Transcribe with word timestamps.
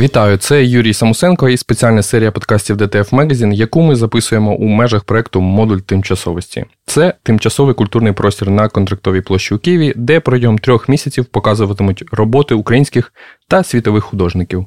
Вітаю, 0.00 0.36
це 0.36 0.64
Юрій 0.64 0.92
Самусенко 0.92 1.48
і 1.48 1.56
спеціальна 1.56 2.02
серія 2.02 2.32
подкастів 2.32 2.76
DTF 2.76 3.10
Magazine, 3.10 3.52
яку 3.52 3.82
ми 3.82 3.96
записуємо 3.96 4.54
у 4.54 4.66
межах 4.66 5.04
проекту 5.04 5.40
Модуль 5.40 5.78
тимчасовості. 5.78 6.64
Це 6.86 7.14
тимчасовий 7.22 7.74
культурний 7.74 8.12
простір 8.12 8.50
на 8.50 8.68
контрактовій 8.68 9.20
площі 9.20 9.54
у 9.54 9.58
Києві, 9.58 9.92
де 9.96 10.20
протягом 10.20 10.58
трьох 10.58 10.88
місяців 10.88 11.24
показуватимуть 11.24 12.04
роботи 12.12 12.54
українських 12.54 13.12
та 13.48 13.64
світових 13.64 14.04
художників. 14.04 14.66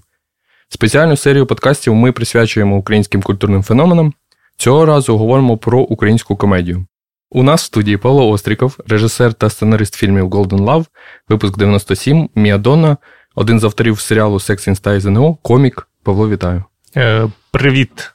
Спеціальну 0.70 1.18
серію 1.18 1.46
подкастів 1.46 1.96
ми 1.96 2.12
присвячуємо 2.12 2.78
українським 2.78 3.22
культурним 3.22 3.64
феноменам. 3.64 4.14
Цього 4.58 4.86
разу 4.86 5.18
говоримо 5.18 5.58
про 5.58 5.80
українську 5.80 6.36
комедію. 6.36 6.86
У 7.32 7.44
нас 7.44 7.62
в 7.62 7.66
студії 7.66 7.98
Павло 7.98 8.30
Остріков, 8.30 8.78
режисер 8.88 9.34
та 9.34 9.50
сценарист 9.50 9.96
фільмів 9.96 10.30
Golden 10.30 10.64
Love, 10.64 10.86
випуск 11.30 11.58
97, 11.58 12.30
Міадонна, 12.36 12.98
один 13.36 13.60
з 13.60 13.64
авторів 13.64 14.00
серіалу 14.00 14.36
Sex 14.38 14.70
in 14.70 14.82
Style 14.82 15.00
ЗНО, 15.00 15.38
комік. 15.42 15.88
Павло, 16.04 16.30
вітаю. 16.30 16.64
Е, 16.96 17.28
Привіт. 17.52 18.12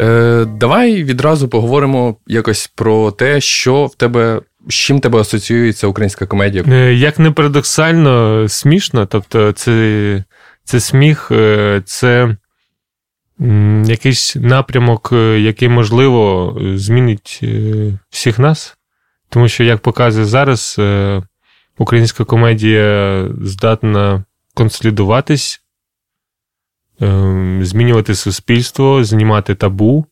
Е, 0.00 0.44
Давай 0.44 1.04
відразу 1.04 1.48
поговоримо 1.48 2.16
якось 2.26 2.66
про 2.66 3.10
те, 3.10 3.40
що 3.40 3.86
в 3.86 3.94
тебе. 3.94 4.40
З 4.68 4.74
чим 4.74 5.00
тебе 5.00 5.20
асоціюється 5.20 5.86
українська 5.86 6.26
комедія? 6.26 6.64
Е, 6.68 6.94
як 6.94 7.18
не 7.18 7.30
парадоксально, 7.30 8.44
смішно. 8.48 9.06
Тобто, 9.06 9.52
це 9.52 10.24
це 10.64 10.80
сміх, 10.80 11.28
е, 11.30 11.82
це 11.84 12.36
якийсь 13.84 14.36
напрямок, 14.36 15.10
е, 15.12 15.40
який, 15.40 15.68
можливо, 15.68 16.56
змінить 16.74 17.40
всіх 18.10 18.38
нас. 18.38 18.76
Тому 19.34 19.48
що, 19.48 19.64
як 19.64 19.80
показує 19.80 20.24
зараз, 20.24 20.80
українська 21.78 22.24
комедія 22.24 23.28
здатна 23.40 24.24
консолідуватись, 24.54 25.62
змінювати 27.60 28.14
суспільство, 28.14 29.04
знімати 29.04 29.54
табу 29.54 30.06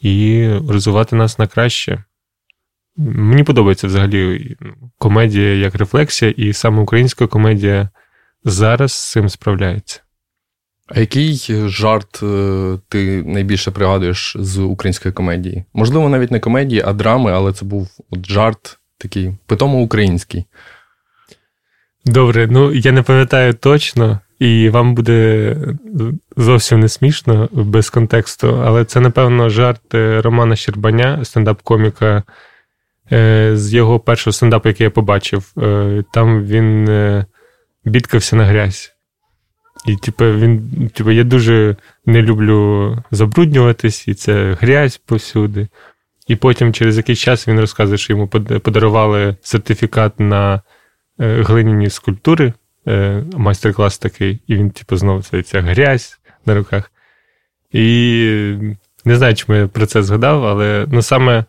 і 0.00 0.48
розвивати 0.68 1.16
нас 1.16 1.38
на 1.38 1.46
краще. 1.46 2.04
Мені 2.96 3.44
подобається 3.44 3.86
взагалі 3.86 4.56
комедія 4.98 5.54
як 5.54 5.74
рефлексія, 5.74 6.30
і 6.30 6.52
саме 6.52 6.82
українська 6.82 7.26
комедія 7.26 7.88
зараз 8.44 8.92
з 8.92 9.10
цим 9.10 9.28
справляється. 9.28 10.00
А 10.88 11.00
який 11.00 11.36
жарт 11.66 12.22
е, 12.22 12.78
ти 12.88 13.22
найбільше 13.22 13.70
пригадуєш 13.70 14.36
з 14.38 14.58
української 14.58 15.12
комедії? 15.12 15.64
Можливо, 15.74 16.08
навіть 16.08 16.30
не 16.30 16.40
комедії, 16.40 16.82
а 16.84 16.92
драми, 16.92 17.32
але 17.32 17.52
це 17.52 17.64
був 17.64 17.88
от 18.10 18.26
жарт 18.26 18.78
такий 18.98 19.32
питомо 19.46 19.80
український. 19.80 20.44
Добре, 22.04 22.48
ну 22.50 22.72
я 22.72 22.92
не 22.92 23.02
пам'ятаю 23.02 23.54
точно, 23.54 24.20
і 24.38 24.68
вам 24.68 24.94
буде 24.94 25.56
зовсім 26.36 26.80
не 26.80 26.88
смішно 26.88 27.48
без 27.52 27.90
контексту, 27.90 28.62
але 28.64 28.84
це, 28.84 29.00
напевно, 29.00 29.48
жарт 29.48 29.94
е, 29.94 30.20
Романа 30.20 30.56
Щербаня, 30.56 31.18
стендап-коміка. 31.24 32.22
Е, 33.12 33.50
з 33.54 33.74
його 33.74 34.00
першого 34.00 34.32
стендапу, 34.32 34.68
який 34.68 34.84
я 34.84 34.90
побачив, 34.90 35.52
там 36.12 36.44
він 36.44 36.88
бідкався 37.84 38.36
на 38.36 38.44
грязь. 38.44 38.97
І, 39.88 39.96
типу, 39.96 40.24
він, 40.24 40.88
типу, 40.94 41.10
я 41.10 41.24
дуже 41.24 41.76
не 42.06 42.22
люблю 42.22 42.96
забруднюватись, 43.10 44.08
і 44.08 44.14
це 44.14 44.56
грязь 44.60 44.96
повсюди. 44.96 45.68
І 46.26 46.36
потім, 46.36 46.72
через 46.72 46.96
якийсь 46.96 47.18
час, 47.18 47.48
він 47.48 47.60
розказує, 47.60 47.98
що 47.98 48.12
йому 48.12 48.28
подарували 48.28 49.36
сертифікат 49.42 50.20
на 50.20 50.62
е, 51.20 51.42
глиняні 51.42 51.90
скульптури, 51.90 52.52
е, 52.88 53.24
майстер-клас 53.36 53.98
такий, 53.98 54.38
і 54.46 54.56
він, 54.56 54.70
типу, 54.70 54.96
знову 54.96 55.22
це 55.22 55.42
ця 55.42 55.60
грязь 55.60 56.20
на 56.46 56.54
руках. 56.54 56.92
І 57.72 57.82
не 59.04 59.16
знаю, 59.16 59.34
чому 59.34 59.58
я 59.58 59.68
про 59.68 59.86
це 59.86 60.02
згадав, 60.02 60.44
але 60.44 60.86
ну, 60.88 61.02
саме 61.02 61.44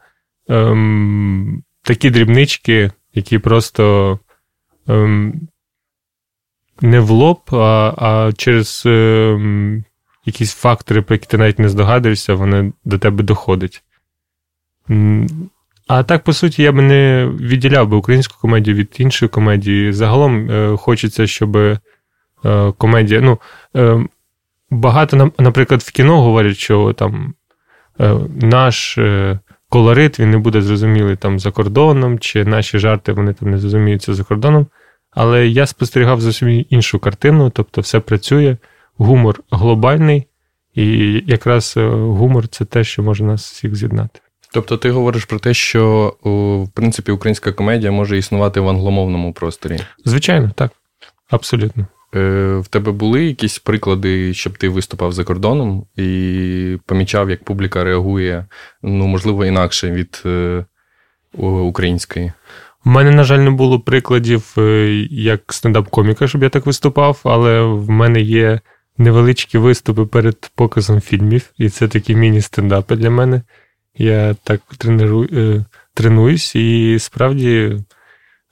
ем, 0.49 1.63
такі 1.81 2.09
дрібнички, 2.09 2.91
які 3.13 3.39
просто. 3.39 4.19
Ем, 4.87 5.41
не 6.81 6.99
в 6.99 7.09
лоб, 7.09 7.39
а 7.51 7.93
а 7.97 8.31
через 8.37 8.83
е, 8.85 9.83
якісь 10.25 10.53
фактори, 10.53 11.01
про 11.01 11.15
які 11.15 11.27
ти 11.27 11.37
навіть 11.37 11.59
не 11.59 11.69
здогадуєшся, 11.69 12.33
вони 12.33 12.73
до 12.85 12.97
тебе 12.97 13.23
доходять. 13.23 13.83
А 15.87 16.03
так, 16.03 16.23
по 16.23 16.33
суті, 16.33 16.63
я 16.63 16.71
би 16.71 16.81
не 16.81 17.31
відділяв 17.39 17.87
би 17.87 17.97
українську 17.97 18.37
комедію 18.41 18.75
від 18.75 18.95
іншої 18.97 19.29
комедії. 19.29 19.93
Загалом 19.93 20.51
е, 20.51 20.77
хочеться, 20.77 21.27
щоб 21.27 21.57
е, 21.57 21.79
комедія. 22.77 23.21
ну, 23.21 23.39
е, 23.75 24.05
Багато, 24.71 25.31
наприклад, 25.39 25.81
в 25.81 25.91
кіно 25.91 26.21
говорять, 26.21 26.57
що 26.57 26.93
там 26.93 27.33
е, 27.99 28.15
наш 28.41 28.97
е, 28.97 29.39
колорит 29.69 30.19
він 30.19 30.31
не 30.31 30.37
буде 30.37 30.61
зрозумілий 30.61 31.15
там 31.15 31.39
за 31.39 31.51
кордоном, 31.51 32.19
чи 32.19 32.45
наші 32.45 32.79
жарти 32.79 33.11
вони 33.13 33.33
там 33.33 33.49
не 33.49 33.57
зрозуміються 33.57 34.13
за 34.13 34.23
кордоном. 34.23 34.67
Але 35.11 35.47
я 35.47 35.65
спостерігав 35.65 36.21
зовсім 36.21 36.65
іншу 36.69 36.99
картину, 36.99 37.49
тобто 37.49 37.81
все 37.81 37.99
працює, 37.99 38.57
гумор 38.97 39.39
глобальний, 39.51 40.27
і 40.75 40.85
якраз 41.27 41.73
е, 41.77 41.87
гумор 41.89 42.47
це 42.47 42.65
те, 42.65 42.83
що 42.83 43.03
може 43.03 43.23
нас 43.23 43.51
всіх 43.51 43.75
з'єднати. 43.75 44.19
Тобто 44.53 44.77
ти 44.77 44.91
говориш 44.91 45.25
про 45.25 45.39
те, 45.39 45.53
що 45.53 46.15
в 46.65 46.69
принципі 46.73 47.11
українська 47.11 47.51
комедія 47.51 47.91
може 47.91 48.17
існувати 48.17 48.59
в 48.59 48.69
англомовному 48.69 49.33
просторі? 49.33 49.79
Звичайно, 50.05 50.51
так. 50.55 50.71
Абсолютно. 51.29 51.87
Е, 52.15 52.55
В 52.63 52.67
тебе 52.67 52.91
були 52.91 53.25
якісь 53.25 53.59
приклади, 53.59 54.33
щоб 54.33 54.57
ти 54.57 54.69
виступав 54.69 55.11
за 55.11 55.23
кордоном 55.23 55.85
і 55.95 56.77
помічав, 56.85 57.29
як 57.29 57.43
публіка 57.43 57.83
реагує, 57.83 58.45
ну, 58.83 59.07
можливо, 59.07 59.45
інакше 59.45 59.91
від 59.91 60.21
е, 60.25 60.65
української? 61.37 62.31
У 62.85 62.89
мене, 62.89 63.11
на 63.11 63.23
жаль, 63.23 63.39
не 63.39 63.49
було 63.49 63.79
прикладів 63.79 64.55
е, 64.57 64.87
як 65.11 65.41
стендап-коміка, 65.53 66.27
щоб 66.27 66.43
я 66.43 66.49
так 66.49 66.65
виступав, 66.65 67.19
але 67.23 67.61
в 67.61 67.89
мене 67.89 68.21
є 68.21 68.59
невеличкі 68.97 69.57
виступи 69.57 70.05
перед 70.05 70.51
показом 70.55 71.01
фільмів, 71.01 71.49
і 71.57 71.69
це 71.69 71.87
такі 71.87 72.15
міні-стендапи 72.15 72.95
для 72.95 73.09
мене. 73.09 73.41
Я 73.95 74.33
так 74.43 74.61
трениру... 74.77 75.27
Е, 75.33 75.65
тренуюсь, 75.99 76.55
і 76.55 76.99
справді 76.99 77.77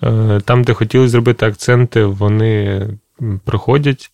е, 0.03 0.41
там, 0.45 0.63
де 0.63 0.73
хотіли 0.73 1.07
зробити 1.07 1.45
акценти, 1.45 2.05
вони 2.05 2.87
проходять. 3.45 4.11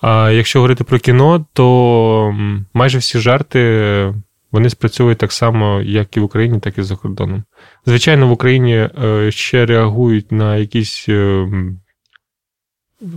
А 0.00 0.30
якщо 0.30 0.58
говорити 0.58 0.84
про 0.84 0.98
кіно, 0.98 1.46
то 1.52 2.36
майже 2.74 2.98
всі 2.98 3.18
жарти 3.18 4.14
вони 4.52 4.70
спрацьовують 4.70 5.18
так 5.18 5.32
само, 5.32 5.80
як 5.80 6.16
і 6.16 6.20
в 6.20 6.24
Україні, 6.24 6.60
так 6.60 6.78
і 6.78 6.82
за 6.82 6.96
кордоном. 6.96 7.42
Звичайно, 7.86 8.28
в 8.28 8.32
Україні 8.32 8.74
е, 8.74 9.30
ще 9.30 9.66
реагують 9.66 10.32
на 10.32 10.56
якісь 10.56 11.06
е, 11.08 11.48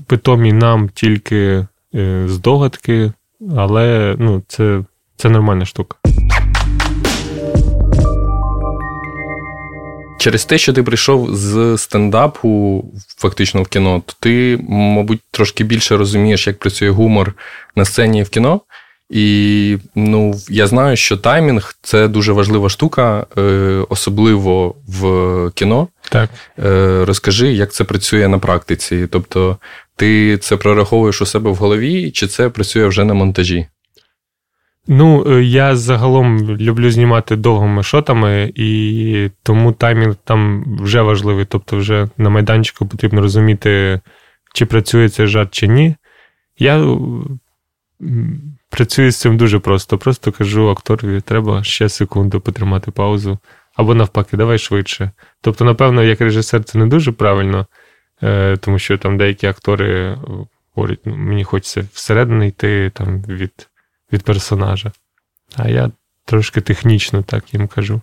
питомі 0.07 0.53
нам 0.53 0.89
тільки 0.89 1.67
е, 1.95 2.23
здогадки, 2.27 3.11
але 3.55 4.15
ну, 4.19 4.43
це, 4.47 4.83
це 5.15 5.29
нормальна 5.29 5.65
штука. 5.65 5.97
Через 10.19 10.45
те, 10.45 10.57
що 10.57 10.73
ти 10.73 10.83
прийшов 10.83 11.35
з 11.35 11.77
стендапу 11.77 12.83
фактично 13.17 13.63
в 13.63 13.67
кіно, 13.67 14.01
то 14.05 14.13
ти, 14.19 14.59
мабуть, 14.69 15.21
трошки 15.31 15.63
більше 15.63 15.97
розумієш, 15.97 16.47
як 16.47 16.59
працює 16.59 16.89
гумор 16.89 17.33
на 17.75 17.85
сцені 17.85 18.23
в 18.23 18.29
кіно. 18.29 18.61
І 19.09 19.77
ну, 19.95 20.35
я 20.49 20.67
знаю, 20.67 20.95
що 20.95 21.17
таймінг 21.17 21.75
це 21.81 22.07
дуже 22.07 22.33
важлива 22.33 22.69
штука, 22.69 23.25
е, 23.37 23.41
особливо 23.89 24.75
в 24.87 25.51
кіно. 25.55 25.87
Так. 26.09 26.29
Е, 26.59 27.05
розкажи, 27.05 27.53
як 27.53 27.73
це 27.73 27.83
працює 27.83 28.27
на 28.27 28.39
практиці. 28.39 29.07
Тобто, 29.11 29.57
ти 29.95 30.37
це 30.37 30.57
прораховуєш 30.57 31.21
у 31.21 31.25
себе 31.25 31.51
в 31.51 31.55
голові, 31.55 32.11
чи 32.11 32.27
це 32.27 32.49
працює 32.49 32.87
вже 32.87 33.03
на 33.03 33.13
монтажі? 33.13 33.67
Ну, 34.87 35.25
е, 35.27 35.43
я 35.43 35.75
загалом 35.75 36.57
люблю 36.57 36.91
знімати 36.91 37.35
довгими 37.35 37.83
шотами, 37.83 38.51
і 38.55 39.29
тому 39.43 39.71
таймінг 39.71 40.15
там 40.23 40.65
вже 40.81 41.01
важливий. 41.01 41.45
Тобто, 41.45 41.77
вже 41.77 42.07
на 42.17 42.29
майданчику 42.29 42.85
потрібно 42.85 43.21
розуміти, 43.21 43.99
чи 44.53 44.65
працює 44.65 45.09
цей 45.09 45.27
жарт, 45.27 45.51
чи 45.51 45.67
ні. 45.67 45.95
Я 46.57 46.97
працюю 48.75 49.11
з 49.11 49.15
цим 49.15 49.37
дуже 49.37 49.59
просто. 49.59 49.97
Просто 49.97 50.31
кажу 50.31 50.69
акторові, 50.69 51.21
треба 51.21 51.63
ще 51.63 51.89
секунду 51.89 52.41
потримати 52.41 52.91
паузу. 52.91 53.39
Або 53.75 53.95
навпаки, 53.95 54.37
давай 54.37 54.57
швидше. 54.57 55.11
Тобто, 55.41 55.65
напевно, 55.65 56.03
як 56.03 56.21
режисер, 56.21 56.63
це 56.63 56.77
не 56.77 56.87
дуже 56.87 57.11
правильно, 57.11 57.67
е, 58.23 58.57
тому 58.57 58.79
що 58.79 58.97
там 58.97 59.17
деякі 59.17 59.47
актори 59.47 60.17
говорять, 60.75 60.99
ну, 61.05 61.15
мені 61.15 61.43
хочеться 61.43 61.87
всередину 61.93 62.43
йти 62.43 62.91
там, 62.93 63.21
від 63.21 63.69
від 64.13 64.23
персонажа. 64.23 64.91
А 65.55 65.69
я 65.69 65.91
трошки 66.25 66.61
технічно 66.61 67.23
так 67.23 67.53
їм 67.53 67.67
кажу. 67.67 68.01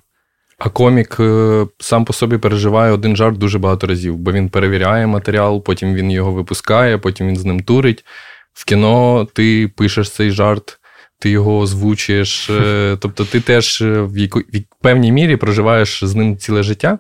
А 0.59 0.69
комік 0.69 1.17
е, 1.21 1.67
сам 1.79 2.05
по 2.05 2.13
собі 2.13 2.39
переживає 2.39 2.93
один 2.93 3.17
жарт 3.17 3.39
дуже 3.39 3.59
багато 3.59 3.87
разів, 3.87 4.17
бо 4.17 4.33
він 4.33 4.49
перевіряє 4.49 5.07
матеріал, 5.07 5.63
потім 5.63 5.95
він 5.95 6.11
його 6.11 6.33
випускає, 6.33 6.99
потім 6.99 7.29
він 7.29 7.37
з 7.37 7.45
ним 7.45 7.61
турить. 7.61 8.05
В 8.53 8.65
кіно 8.65 9.29
ти 9.35 9.71
пишеш 9.77 10.11
цей 10.11 10.31
жарт, 10.31 10.79
ти 11.19 11.31
його 11.31 11.59
озвучуєш. 11.59 12.51
Е, 12.51 12.97
тобто 13.01 13.25
ти 13.25 13.41
теж 13.41 13.83
в, 13.83 14.19
яко, 14.19 14.41
в 14.41 14.83
певній 14.83 15.13
мірі 15.13 15.37
проживаєш 15.37 16.05
з 16.05 16.15
ним 16.15 16.37
ціле 16.37 16.63
життя. 16.63 16.99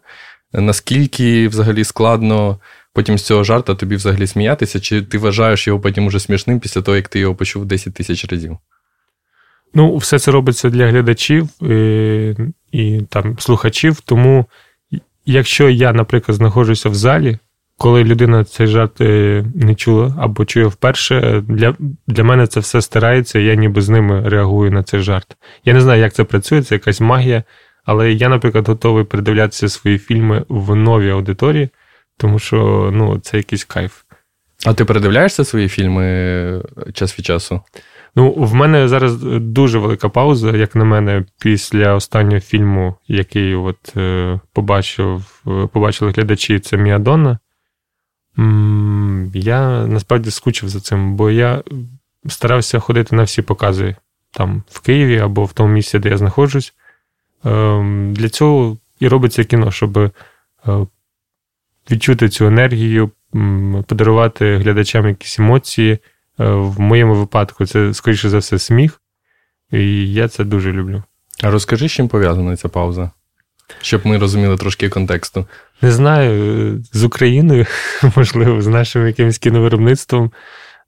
Наскільки 0.52 1.48
взагалі 1.48 1.84
складно 1.84 2.60
потім 2.92 3.18
з 3.18 3.22
цього 3.22 3.44
жарта 3.44 3.74
тобі 3.74 3.96
взагалі 3.96 4.26
сміятися, 4.26 4.80
чи 4.80 5.02
ти 5.02 5.18
вважаєш 5.18 5.66
його 5.66 5.80
потім 5.80 6.06
уже 6.06 6.20
смішним 6.20 6.60
після 6.60 6.82
того, 6.82 6.96
як 6.96 7.08
ти 7.08 7.18
його 7.18 7.34
почув 7.34 7.64
10 7.64 7.94
тисяч 7.94 8.24
разів? 8.24 8.58
Ну, 9.74 9.96
все 9.96 10.18
це 10.18 10.30
робиться 10.30 10.70
для 10.70 10.88
глядачів 10.88 11.48
і, 11.62 11.66
е, 11.66 12.36
і 12.72 13.00
там 13.08 13.38
слухачів. 13.38 14.00
Тому, 14.00 14.46
якщо 15.26 15.68
я, 15.68 15.92
наприклад, 15.92 16.36
знаходжуся 16.36 16.88
в 16.88 16.94
залі, 16.94 17.38
коли 17.78 18.04
людина 18.04 18.44
цей 18.44 18.66
жарт 18.66 19.00
е, 19.00 19.44
не 19.54 19.74
чула 19.74 20.14
або 20.18 20.44
чує 20.44 20.66
вперше, 20.66 21.42
для 21.48 21.74
для 22.06 22.24
мене 22.24 22.46
це 22.46 22.60
все 22.60 22.82
стирається, 22.82 23.38
і 23.38 23.44
я 23.44 23.54
ніби 23.54 23.80
з 23.80 23.88
ними 23.88 24.28
реагую 24.28 24.70
на 24.70 24.82
цей 24.82 25.00
жарт. 25.00 25.36
Я 25.64 25.74
не 25.74 25.80
знаю, 25.80 26.00
як 26.00 26.12
це 26.12 26.24
працює, 26.24 26.62
це 26.62 26.74
якась 26.74 27.00
магія. 27.00 27.42
Але 27.84 28.12
я, 28.12 28.28
наприклад, 28.28 28.68
готовий 28.68 29.04
передивлятися 29.04 29.68
свої 29.68 29.98
фільми 29.98 30.44
в 30.48 30.74
новій 30.74 31.10
аудиторії, 31.10 31.68
тому 32.16 32.38
що 32.38 32.90
ну, 32.92 33.18
це 33.18 33.36
якийсь 33.36 33.64
кайф. 33.64 34.02
А 34.66 34.74
ти 34.74 34.84
передивляєшся 34.84 35.44
свої 35.44 35.68
фільми 35.68 36.04
е, 36.04 36.62
час 36.92 37.18
від 37.18 37.26
часу? 37.26 37.60
Ну, 38.16 38.32
в 38.32 38.54
мене 38.54 38.88
зараз 38.88 39.16
дуже 39.40 39.78
велика 39.78 40.08
пауза, 40.08 40.56
як 40.56 40.74
на 40.74 40.84
мене, 40.84 41.24
після 41.40 41.94
останнього 41.94 42.40
фільму, 42.40 42.94
який 43.08 43.54
от 43.54 43.96
е, 43.96 44.40
побачив, 44.52 45.42
е, 45.46 45.66
побачили 45.72 46.10
глядачі, 46.10 46.58
це 46.58 46.76
Міадонна. 46.76 47.38
Я 49.34 49.86
насправді 49.86 50.30
скучив 50.30 50.68
за 50.68 50.80
цим, 50.80 51.16
бо 51.16 51.30
я 51.30 51.62
старався 52.28 52.78
ходити 52.78 53.16
на 53.16 53.22
всі 53.22 53.42
покази 53.42 53.96
там 54.30 54.62
в 54.70 54.80
Києві 54.80 55.18
або 55.18 55.44
в 55.44 55.52
тому 55.52 55.74
місці, 55.74 55.98
де 55.98 56.08
я 56.08 56.18
знаходжусь. 56.18 56.74
Ем, 57.44 58.14
для 58.14 58.28
цього 58.28 58.76
і 59.00 59.08
робиться 59.08 59.44
кіно, 59.44 59.70
щоб 59.70 59.98
е, 59.98 60.10
відчути 61.90 62.28
цю 62.28 62.46
енергію, 62.46 63.10
подарувати 63.86 64.56
глядачам 64.56 65.08
якісь 65.08 65.38
емоції. 65.38 65.92
Е, 65.92 65.98
в 66.44 66.80
моєму 66.80 67.14
випадку 67.14 67.66
це, 67.66 67.94
скоріше 67.94 68.28
за 68.28 68.38
все, 68.38 68.58
сміх. 68.58 69.00
І 69.72 70.12
я 70.12 70.28
це 70.28 70.44
дуже 70.44 70.72
люблю. 70.72 71.02
А 71.42 71.50
розкажи, 71.50 71.88
з 71.88 71.92
чим 71.92 72.08
пов'язана 72.08 72.56
ця 72.56 72.68
пауза? 72.68 73.10
Щоб 73.80 74.06
ми 74.06 74.18
розуміли 74.18 74.56
трошки 74.56 74.88
контексту. 74.88 75.46
Не 75.82 75.92
знаю, 75.92 76.84
з 76.92 77.04
Україною, 77.04 77.66
можливо, 78.16 78.62
з 78.62 78.66
нашим 78.66 79.06
якимось 79.06 79.38
кіновиробництвом, 79.38 80.32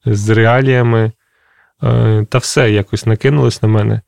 з 0.07 0.29
реаліями. 0.29 1.13
Е, 1.83 2.27
та 2.31 2.39
все 2.39 2.71
якось 2.71 3.07
накинулось 3.07 3.63
на 3.63 3.69
мене. 3.69 4.01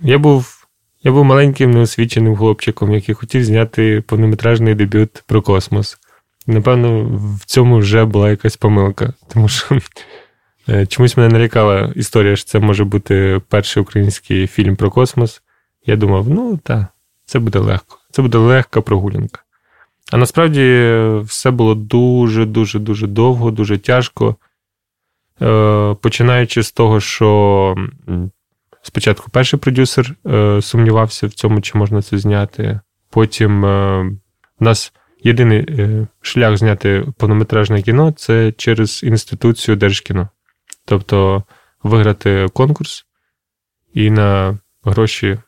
Я 0.00 0.18
був 0.18 0.66
я 1.02 1.12
був 1.12 1.24
маленьким 1.24 1.70
неосвіченим 1.70 2.36
хлопчиком, 2.36 2.92
який 2.92 3.14
хотів 3.14 3.44
зняти 3.44 4.00
повнометражний 4.00 4.74
дебют 4.74 5.22
про 5.26 5.42
космос. 5.42 5.98
Напевно, 6.46 7.04
в 7.40 7.44
цьому 7.44 7.78
вже 7.78 8.04
була 8.04 8.30
якась 8.30 8.56
помилка, 8.56 9.14
тому 9.32 9.48
що 9.48 9.78
е, 10.68 10.86
чомусь 10.86 11.16
мене 11.16 11.28
налякала 11.28 11.92
історія, 11.96 12.36
що 12.36 12.44
це 12.50 12.58
може 12.58 12.84
бути 12.84 13.40
перший 13.48 13.82
український 13.82 14.46
фільм 14.46 14.76
про 14.76 14.90
космос. 14.90 15.42
Я 15.86 15.96
думав, 15.96 16.28
ну 16.28 16.56
так, 16.56 16.86
це 17.30 17.38
буде 17.38 17.58
легко, 17.58 17.98
це 18.10 18.22
буде 18.22 18.38
легка 18.38 18.80
прогулянка. 18.80 19.42
А 20.12 20.16
насправді 20.16 20.94
все 21.24 21.50
було 21.50 21.74
дуже-дуже 21.74 22.78
дуже 22.78 23.06
довго, 23.06 23.50
дуже 23.50 23.78
тяжко. 23.78 24.36
Е, 25.42 25.96
починаючи 26.00 26.62
з 26.62 26.72
того, 26.72 27.00
що 27.00 27.74
спочатку 28.82 29.30
перший 29.30 29.58
продюсер 29.58 30.14
е, 30.26 30.62
сумнівався 30.62 31.26
в 31.26 31.30
цьому, 31.30 31.60
чи 31.60 31.78
можна 31.78 32.02
це 32.02 32.18
зняти. 32.18 32.80
Потім 33.10 33.62
в 33.62 34.18
нас 34.60 34.92
єдиний 35.24 35.66
е, 35.68 36.06
шлях 36.20 36.56
зняти 36.56 37.06
повнометражне 37.16 37.82
кіно 37.82 38.12
це 38.12 38.52
через 38.52 39.02
інституцію 39.02 39.76
Держкіно. 39.76 40.28
Тобто 40.84 41.42
виграти 41.82 42.46
конкурс 42.52 43.06
і 43.94 44.10
на 44.10 44.58
гроші 44.84 45.38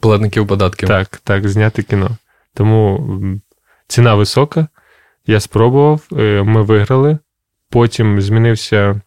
платників 0.00 0.46
податків. 0.46 0.88
Так, 0.88 1.16
так, 1.24 1.48
зняти 1.48 1.82
кіно. 1.82 2.10
Тому 2.54 3.18
ціна 3.88 4.14
висока. 4.14 4.68
Я 5.26 5.40
спробував, 5.40 6.08
е, 6.12 6.42
ми 6.42 6.62
виграли. 6.62 7.18
Потім 7.70 8.20
змінився 8.20 9.00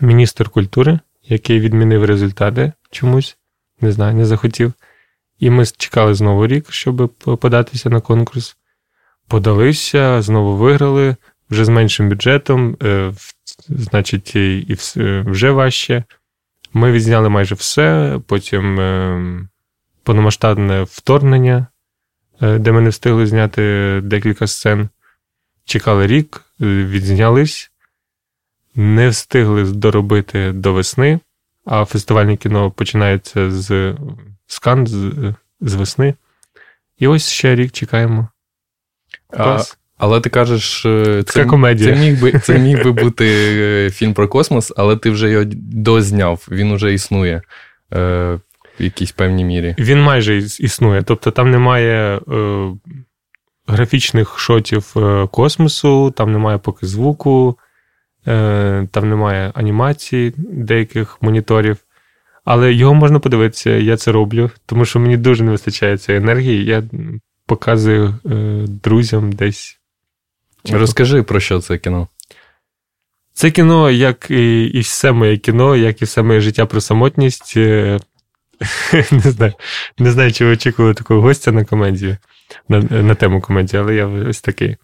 міністр 0.00 0.48
культури, 0.48 0.98
який 1.22 1.60
відмінив 1.60 2.04
результати 2.04 2.72
чомусь. 2.90 3.36
Не 3.80 3.92
знаю, 3.92 4.14
не 4.14 4.24
захотів. 4.24 4.72
І 5.38 5.50
ми 5.50 5.66
чекали 5.66 6.14
знову 6.14 6.46
рік, 6.46 6.72
щоб 6.72 7.08
податися 7.40 7.90
на 7.90 8.00
конкурс. 8.00 8.56
Подалися, 9.28 10.22
знову 10.22 10.56
виграли 10.56 11.16
вже 11.50 11.64
з 11.64 11.68
меншим 11.68 12.08
бюджетом, 12.08 12.76
е, 12.82 13.12
значить, 13.68 14.36
і 14.36 14.76
вже 15.24 15.50
важче. 15.50 16.04
Ми 16.72 16.92
відзняли 16.92 17.28
майже 17.28 17.54
все, 17.54 18.18
потім 18.26 18.80
е, 18.80 19.40
повномасштабне 20.02 20.82
вторгнення, 20.82 21.66
е, 22.42 22.58
де 22.58 22.72
ми 22.72 22.80
не 22.80 22.90
встигли 22.90 23.26
зняти 23.26 24.00
декілька 24.04 24.46
сцен. 24.46 24.88
Чекали 25.64 26.06
рік, 26.06 26.42
відзнялись, 26.60 27.70
не 28.74 29.08
встигли 29.08 29.64
доробити 29.64 30.52
до 30.52 30.72
весни, 30.72 31.20
а 31.64 31.84
фестивальне 31.84 32.36
кіно 32.36 32.70
починається 32.70 33.50
з 33.50 33.96
скан 34.46 34.86
з, 34.86 35.12
з 35.60 35.74
весни. 35.74 36.14
І 36.98 37.06
ось 37.06 37.28
ще 37.28 37.54
рік 37.54 37.72
чекаємо. 37.72 38.28
А, 39.36 39.62
але 39.98 40.20
ти 40.20 40.30
кажеш, 40.30 40.86
е, 40.86 41.22
це, 41.26 41.44
комедія. 41.44 41.94
це 41.94 42.00
міг 42.00 42.20
би 42.20 42.32
це 42.44 42.58
міг 42.58 42.84
би 42.84 42.92
бути 42.92 43.26
е, 43.58 43.90
фільм 43.90 44.14
про 44.14 44.28
космос, 44.28 44.72
але 44.76 44.96
ти 44.96 45.10
вже 45.10 45.30
його 45.30 45.44
дозняв, 45.72 46.46
він 46.50 46.74
вже 46.74 46.94
існує 46.94 47.42
е, 47.94 48.38
в 48.80 48.82
якійсь 48.82 49.12
певній 49.12 49.44
мірі. 49.44 49.74
Він 49.78 50.02
майже 50.02 50.36
існує. 50.36 51.02
Тобто 51.02 51.30
там 51.30 51.50
немає 51.50 52.16
е, 52.16 52.70
графічних 53.66 54.38
шотів 54.38 54.92
е, 54.96 55.28
космосу, 55.32 56.10
там 56.10 56.32
немає 56.32 56.58
поки 56.58 56.86
звуку, 56.86 57.58
е, 58.26 58.88
там 58.92 59.08
немає 59.08 59.52
анімації 59.54 60.34
деяких 60.38 61.18
моніторів. 61.20 61.76
Але 62.44 62.72
його 62.72 62.94
можна 62.94 63.18
подивитися, 63.18 63.70
я 63.70 63.96
це 63.96 64.12
роблю, 64.12 64.50
тому 64.66 64.84
що 64.84 65.00
мені 65.00 65.16
дуже 65.16 65.44
не 65.44 65.50
вистачає 65.50 65.98
цієї 65.98 66.22
енергії. 66.22 66.64
Я 66.64 66.82
показую 67.46 68.14
е, 68.26 68.64
друзям 68.66 69.32
десь. 69.32 69.78
Розкажи 70.72 71.22
про 71.22 71.40
що 71.40 71.60
це 71.60 71.78
кіно. 71.78 72.08
Це 73.32 73.50
кіно, 73.50 73.90
як 73.90 74.30
і 74.30 74.64
і 74.64 74.80
все 74.80 75.12
моє 75.12 75.36
кіно, 75.36 75.76
як 75.76 76.02
і 76.02 76.04
все 76.04 76.22
моє 76.22 76.40
життя 76.40 76.66
про 76.66 76.80
самотність. 76.80 77.56
Не 79.10 79.30
знаю, 79.30 79.52
не 79.98 80.10
знаю, 80.10 80.32
чи 80.32 80.44
ви 80.44 80.52
очікували 80.52 80.94
такого 80.94 81.20
гостя 81.20 81.52
на 81.52 81.64
комедію, 81.64 82.16
на 82.68 82.80
на 82.80 83.14
тему 83.14 83.40
комедії, 83.40 83.82
але 83.82 83.94
я 83.94 84.06
ось 84.06 84.40
такий. 84.40 84.76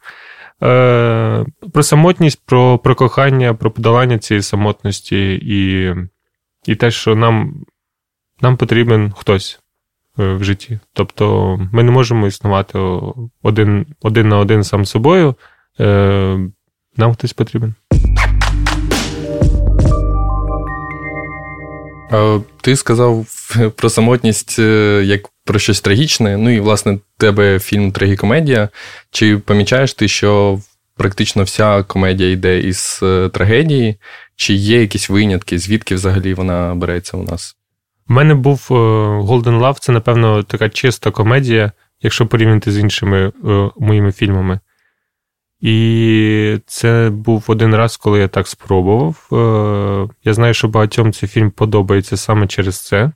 Е, 0.62 1.44
Про 1.72 1.82
самотність, 1.82 2.42
про 2.46 2.78
про 2.78 2.94
кохання, 2.94 3.54
про 3.54 3.70
подолання 3.70 4.18
цієї 4.18 4.42
самотності 4.42 5.34
і 5.42 5.94
і 6.66 6.74
те, 6.74 6.90
що 6.90 7.14
нам 7.14 7.64
нам 8.40 8.56
потрібен 8.56 9.12
хтось 9.16 9.60
е, 10.18 10.32
в 10.32 10.44
житті. 10.44 10.78
Тобто 10.92 11.56
ми 11.72 11.82
не 11.82 11.90
можемо 11.90 12.26
існувати 12.26 12.78
один 13.42 13.86
один 14.02 14.28
на 14.28 14.38
один 14.38 14.64
сам 14.64 14.84
собою. 14.84 15.34
Е, 15.80 16.38
нам 16.96 17.14
хтось 17.14 17.32
потрібен. 17.32 17.74
Ти 22.60 22.76
сказав 22.76 23.26
про 23.76 23.90
самотність 23.90 24.58
е, 24.58 25.02
як 25.04 25.20
про 25.44 25.58
щось 25.58 25.80
трагічне. 25.80 26.36
Ну 26.36 26.50
і, 26.50 26.60
власне, 26.60 26.98
тебе 27.18 27.58
фільм 27.58 27.92
Трагікомедія. 27.92 28.68
Чи 29.10 29.38
помічаєш 29.38 29.94
ти, 29.94 30.08
що 30.08 30.60
практично 30.96 31.42
вся 31.42 31.82
комедія 31.82 32.30
йде 32.30 32.60
із 32.60 33.02
трагедії? 33.32 33.96
Чи 34.36 34.54
є 34.54 34.80
якісь 34.80 35.08
винятки, 35.08 35.58
звідки 35.58 35.94
взагалі 35.94 36.34
вона 36.34 36.74
береться 36.74 37.16
у 37.16 37.22
нас? 37.22 37.56
У 38.08 38.12
мене 38.12 38.34
був 38.34 38.66
е, 38.70 38.74
Golden 38.74 39.60
Love, 39.60 39.76
це, 39.80 39.92
напевно, 39.92 40.42
така 40.42 40.68
чиста 40.68 41.10
комедія, 41.10 41.72
якщо 42.00 42.26
порівняти 42.26 42.72
з 42.72 42.78
іншими 42.78 43.32
е, 43.44 43.70
моїми 43.76 44.12
фільмами. 44.12 44.60
І 45.60 46.58
це 46.66 47.10
був 47.12 47.44
один 47.46 47.74
раз, 47.74 47.96
коли 47.96 48.18
я 48.20 48.28
так 48.28 48.48
спробував. 48.48 49.28
Е, 49.32 50.14
я 50.24 50.34
знаю, 50.34 50.54
що 50.54 50.68
багатьом 50.68 51.12
цей 51.12 51.28
фільм 51.28 51.50
подобається 51.50 52.16
саме 52.16 52.46
через 52.46 52.86
це. 52.86 53.12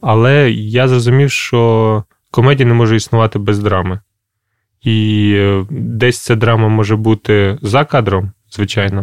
Але 0.00 0.50
я 0.50 0.88
зрозумів, 0.88 1.30
що 1.30 2.04
комедія 2.30 2.68
не 2.68 2.74
може 2.74 2.96
існувати 2.96 3.38
без 3.38 3.58
драми. 3.58 4.00
І 4.82 5.32
е, 5.36 5.66
десь 5.70 6.18
ця 6.18 6.36
драма 6.36 6.68
може 6.68 6.96
бути 6.96 7.58
за 7.62 7.84
кадром, 7.84 8.32
звичайно. 8.50 9.00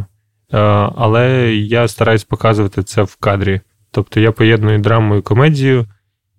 Е, 0.53 0.57
але 0.95 1.53
я 1.55 1.87
стараюсь 1.87 2.23
показувати 2.23 2.83
це 2.83 3.03
в 3.03 3.15
кадрі. 3.15 3.61
Тобто 3.91 4.19
я 4.19 4.31
поєдную 4.31 4.79
драму 4.79 5.15
і 5.15 5.21
комедію. 5.21 5.85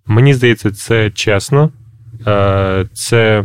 Мені 0.07 0.35
здається, 0.35 0.71
це 0.71 1.11
чесно. 1.11 1.71
Це 2.92 3.45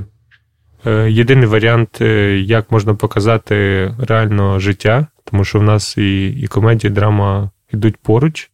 єдиний 1.08 1.48
варіант, 1.48 2.02
як 2.46 2.72
можна 2.72 2.94
показати 2.94 3.56
реально 4.00 4.60
життя, 4.60 5.08
тому 5.24 5.46
що 5.46 5.60
в 5.60 5.64
нас 5.64 5.98
і 5.98 6.28
і 6.30 6.48
комедія, 6.48 6.92
і 6.92 6.94
драма 6.94 7.50
йдуть 7.74 7.98
поруч, 7.98 8.50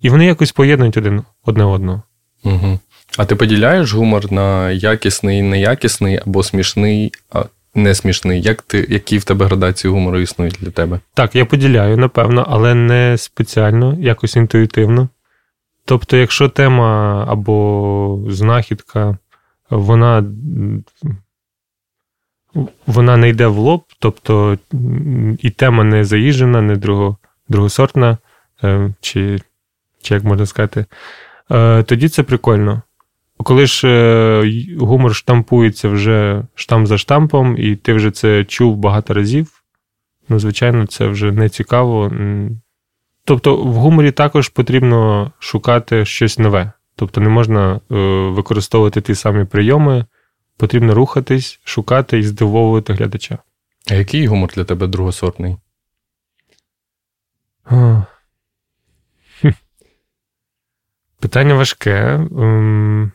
і 0.00 0.10
вони 0.10 0.26
якось 0.26 0.52
поєднують 0.52 0.96
один 0.96 1.22
одне 1.44 1.64
одного. 1.64 2.02
Угу. 2.44 2.78
А 3.18 3.24
ти 3.24 3.36
поділяєш 3.36 3.92
гумор 3.92 4.32
на 4.32 4.70
якісний, 4.70 5.42
неякісний 5.42 6.20
або 6.26 6.42
смішний, 6.42 7.12
а 7.32 7.44
не 7.74 7.94
смішний? 7.94 8.42
Як 8.42 8.62
ти, 8.62 8.86
Які 8.88 9.18
в 9.18 9.24
тебе 9.24 9.46
градації 9.46 9.92
гумору 9.92 10.18
існують 10.18 10.58
для 10.60 10.70
тебе? 10.70 11.00
Так, 11.14 11.36
я 11.36 11.44
поділяю, 11.44 11.96
напевно, 11.96 12.46
але 12.48 12.74
не 12.74 13.18
спеціально, 13.18 13.96
якось 14.00 14.36
інтуїтивно. 14.36 15.08
Тобто, 15.84 16.16
якщо 16.16 16.48
тема 16.48 17.24
або 17.28 18.24
знахідка, 18.28 19.18
вона 19.70 20.24
вона 22.86 23.16
не 23.16 23.28
йде 23.28 23.46
в 23.46 23.56
лоб, 23.56 23.84
тобто 23.98 24.58
і 25.38 25.50
тема 25.50 25.84
не 25.84 26.04
заїжджена, 26.04 26.62
не 26.62 26.76
друго, 26.76 27.16
другосортна, 27.48 28.18
е, 28.64 28.94
чи, 29.00 29.38
чи 30.02 30.14
як 30.14 30.24
можна 30.24 30.46
сказати, 30.46 30.86
е, 31.50 31.82
тоді 31.82 32.08
це 32.08 32.22
прикольно. 32.22 32.82
Коли 33.36 33.66
ж 33.66 33.88
е, 33.88 34.76
гумор 34.78 35.14
штампується 35.14 35.88
вже 35.88 36.42
штамп 36.54 36.86
за 36.86 36.98
штампом, 36.98 37.56
і 37.58 37.76
ти 37.76 37.92
вже 37.92 38.10
це 38.10 38.44
чув 38.44 38.76
багато 38.76 39.14
разів, 39.14 39.62
ну, 40.28 40.38
звичайно, 40.38 40.86
це 40.86 41.06
вже 41.06 41.32
не 41.32 41.48
цікаво. 41.48 42.12
Тобто, 43.24 43.56
в 43.56 43.74
гуморі 43.74 44.10
також 44.10 44.48
потрібно 44.48 45.32
шукати 45.38 46.04
щось 46.04 46.38
нове. 46.38 46.72
Тобто, 46.96 47.20
не 47.20 47.28
можна 47.28 47.80
використовувати 48.30 49.00
ті 49.00 49.14
самі 49.14 49.44
прийоми, 49.44 50.04
потрібно 50.56 50.94
рухатись, 50.94 51.60
шукати 51.64 52.18
і 52.18 52.22
здивовувати 52.22 52.92
глядача. 52.92 53.38
А 53.90 53.94
який 53.94 54.26
гумор 54.26 54.50
для 54.54 54.64
тебе 54.64 54.86
другосортний? 54.86 55.56
Питання 61.20 61.54
важке. 61.54 62.14
Ем, 62.38 63.12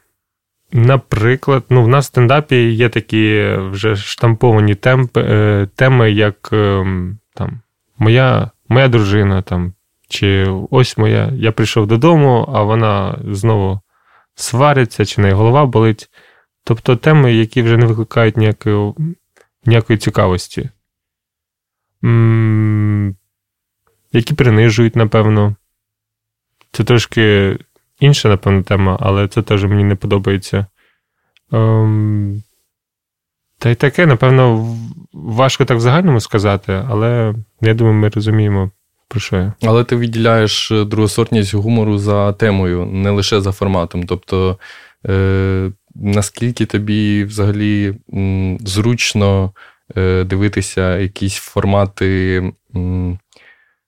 Наприклад, 0.73 1.63
ну, 1.69 1.83
в 1.83 1.87
нас 1.87 2.05
в 2.05 2.07
стендапі 2.07 2.55
є 2.55 2.89
такі 2.89 3.55
вже 3.57 3.95
штамповані 3.95 4.75
темпи, 4.75 5.21
е, 5.21 5.67
теми, 5.75 6.11
як 6.11 6.49
е, 6.53 6.85
там, 7.33 7.61
моя 7.97 8.51
моя 8.69 8.87
дружина, 8.87 9.41
там, 9.41 9.73
чи 10.09 10.47
ось 10.69 10.97
моя, 10.97 11.31
я 11.35 11.51
прийшов 11.51 11.87
додому, 11.87 12.49
а 12.53 12.63
вона 12.63 13.19
знову 13.31 13.79
свариться, 14.35 15.05
чи 15.05 15.21
неї 15.21 15.33
голова 15.33 15.65
болить. 15.65 16.09
Тобто 16.63 16.95
теми, 16.95 17.33
які 17.33 17.61
вже 17.61 17.77
не 17.77 17.85
викликають 17.85 18.37
ніякої 18.37 18.93
ніякої 19.65 19.99
цікавості, 19.99 20.69
М- 22.03 23.15
які 24.11 24.33
принижують, 24.33 24.95
напевно. 24.95 25.55
Це 26.71 26.83
трошки 26.83 27.57
інша, 27.99 28.29
напевно, 28.29 28.63
тема, 28.63 28.97
але 29.01 29.27
це 29.27 29.41
теж 29.41 29.63
мені 29.65 29.83
не 29.83 29.95
подобається. 29.95 30.65
Ем, 31.51 32.43
Та 33.57 33.69
й 33.69 33.75
таке, 33.75 34.05
напевно, 34.05 34.75
важко 35.13 35.65
так 35.65 35.77
в 35.77 35.81
загальному 35.81 36.19
сказати, 36.19 36.85
але 36.89 37.35
я 37.61 37.73
думаю, 37.73 37.95
ми 37.95 38.09
розуміємо, 38.09 38.71
про 39.07 39.19
що 39.19 39.35
я. 39.35 39.53
Але 39.63 39.83
ти 39.83 39.95
відділяєш 39.95 40.71
другосортність 40.85 41.53
гумору 41.53 41.97
за 41.97 42.33
темою, 42.33 42.85
не 42.85 43.09
лише 43.09 43.41
за 43.41 43.51
форматом. 43.51 44.03
Тобто, 44.05 44.59
е, 45.07 45.71
наскільки 45.95 46.65
тобі 46.65 47.23
взагалі 47.23 47.93
м, 48.13 48.57
зручно 48.61 49.53
е, 49.97 50.23
дивитися 50.23 50.97
якісь 50.97 51.35
формати. 51.35 52.43
М, 52.75 53.19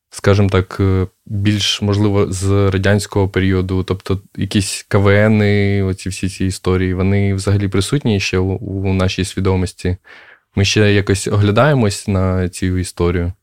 скажімо 0.10 0.50
так, 0.50 0.78
е, 0.80 1.08
більш 1.26 1.82
можливо 1.82 2.32
з 2.32 2.70
радянського 2.70 3.30
періоду, 3.30 3.84
тобто 3.84 4.22
якісь 4.38 4.86
КВНи, 4.88 5.84
оці 5.84 6.10
всі 6.10 6.30
ці 6.30 6.46
історії, 6.46 6.94
вони 6.94 7.34
взагалі 7.34 7.68
присутні 7.68 8.20
ще 8.20 8.38
у, 8.38 8.56
у 8.56 8.94
нашій 8.94 9.26
свідомості. 9.26 9.98
Ми 10.56 10.66
ще 10.66 10.94
якось 10.94 11.28
оглядаємось 11.28 12.08
на 12.08 12.50
цю 12.50 12.78
історію. 12.78 13.34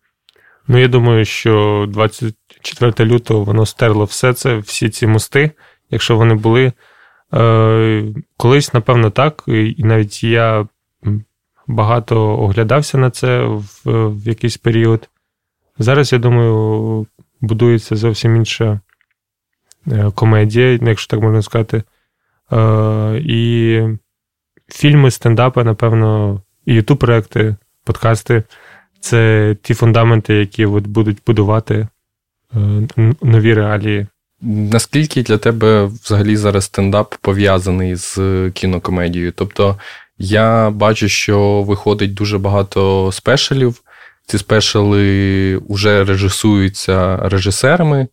Ну, 0.68 0.78
я 0.78 0.88
думаю, 0.88 1.24
що 1.24 1.86
24 1.88 3.10
лютого 3.10 3.44
воно 3.44 3.66
стерло 3.66 4.04
все 4.04 4.32
це, 4.34 4.56
всі 4.56 4.88
ці 4.88 5.06
мости, 5.06 5.50
якщо 5.90 6.16
вони 6.16 6.34
були. 6.34 6.72
Е, 7.34 8.04
Колись, 8.36 8.74
напевно, 8.74 9.10
так. 9.10 9.44
І 9.46 9.84
навіть 9.84 10.24
я 10.24 10.66
багато 11.66 12.38
оглядався 12.38 12.98
на 12.98 13.10
це 13.10 13.42
в, 13.44 13.64
в 13.84 14.28
якийсь 14.28 14.56
період. 14.56 15.08
Зараз, 15.78 16.12
я 16.12 16.18
думаю, 16.18 17.06
будується 17.40 17.96
зовсім 17.96 18.36
інша 18.36 18.80
е, 19.86 20.10
комедія, 20.14 20.78
якщо 20.82 21.10
так 21.10 21.20
можна 21.20 21.42
сказати. 21.42 21.82
Е, 22.52 23.20
і 23.24 23.82
фільми, 24.68 25.10
стендапи, 25.10 25.64
напевно, 25.64 26.42
і 26.64 26.74
ютуб 26.74 26.98
проекти, 26.98 27.56
подкасти 27.84 28.42
це 29.00 29.56
ті 29.62 29.74
фундаменти, 29.74 30.34
які 30.34 30.66
от 30.66 30.86
будуть 30.86 31.18
будувати 31.26 31.88
нові 33.22 33.54
реалії. 33.54 34.06
Наскільки 34.42 35.22
для 35.22 35.38
тебе 35.38 35.84
взагалі 35.84 36.36
зараз 36.36 36.64
стендап 36.64 37.14
пов'язаний 37.20 37.94
з 37.96 38.18
кінокомедією? 38.54 39.32
Тобто 39.36 39.78
я 40.18 40.70
бачу, 40.70 41.08
що 41.08 41.62
виходить 41.62 42.14
дуже 42.14 42.38
багато 42.38 43.10
спешалів. 43.12 43.82
Ці 44.26 44.38
спешали 44.38 45.56
вже 45.68 46.04
режисуються 46.04 47.16
режисерами. 47.16 48.08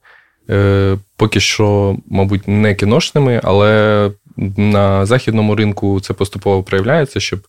Е, 0.49 0.97
Поки 1.17 1.39
що, 1.39 1.97
мабуть, 2.09 2.47
не 2.47 2.75
кіношними, 2.75 3.41
але 3.43 4.11
на 4.57 5.05
західному 5.05 5.55
ринку 5.55 5.99
це 5.99 6.13
поступово 6.13 6.63
проявляється, 6.63 7.19
щоб 7.19 7.39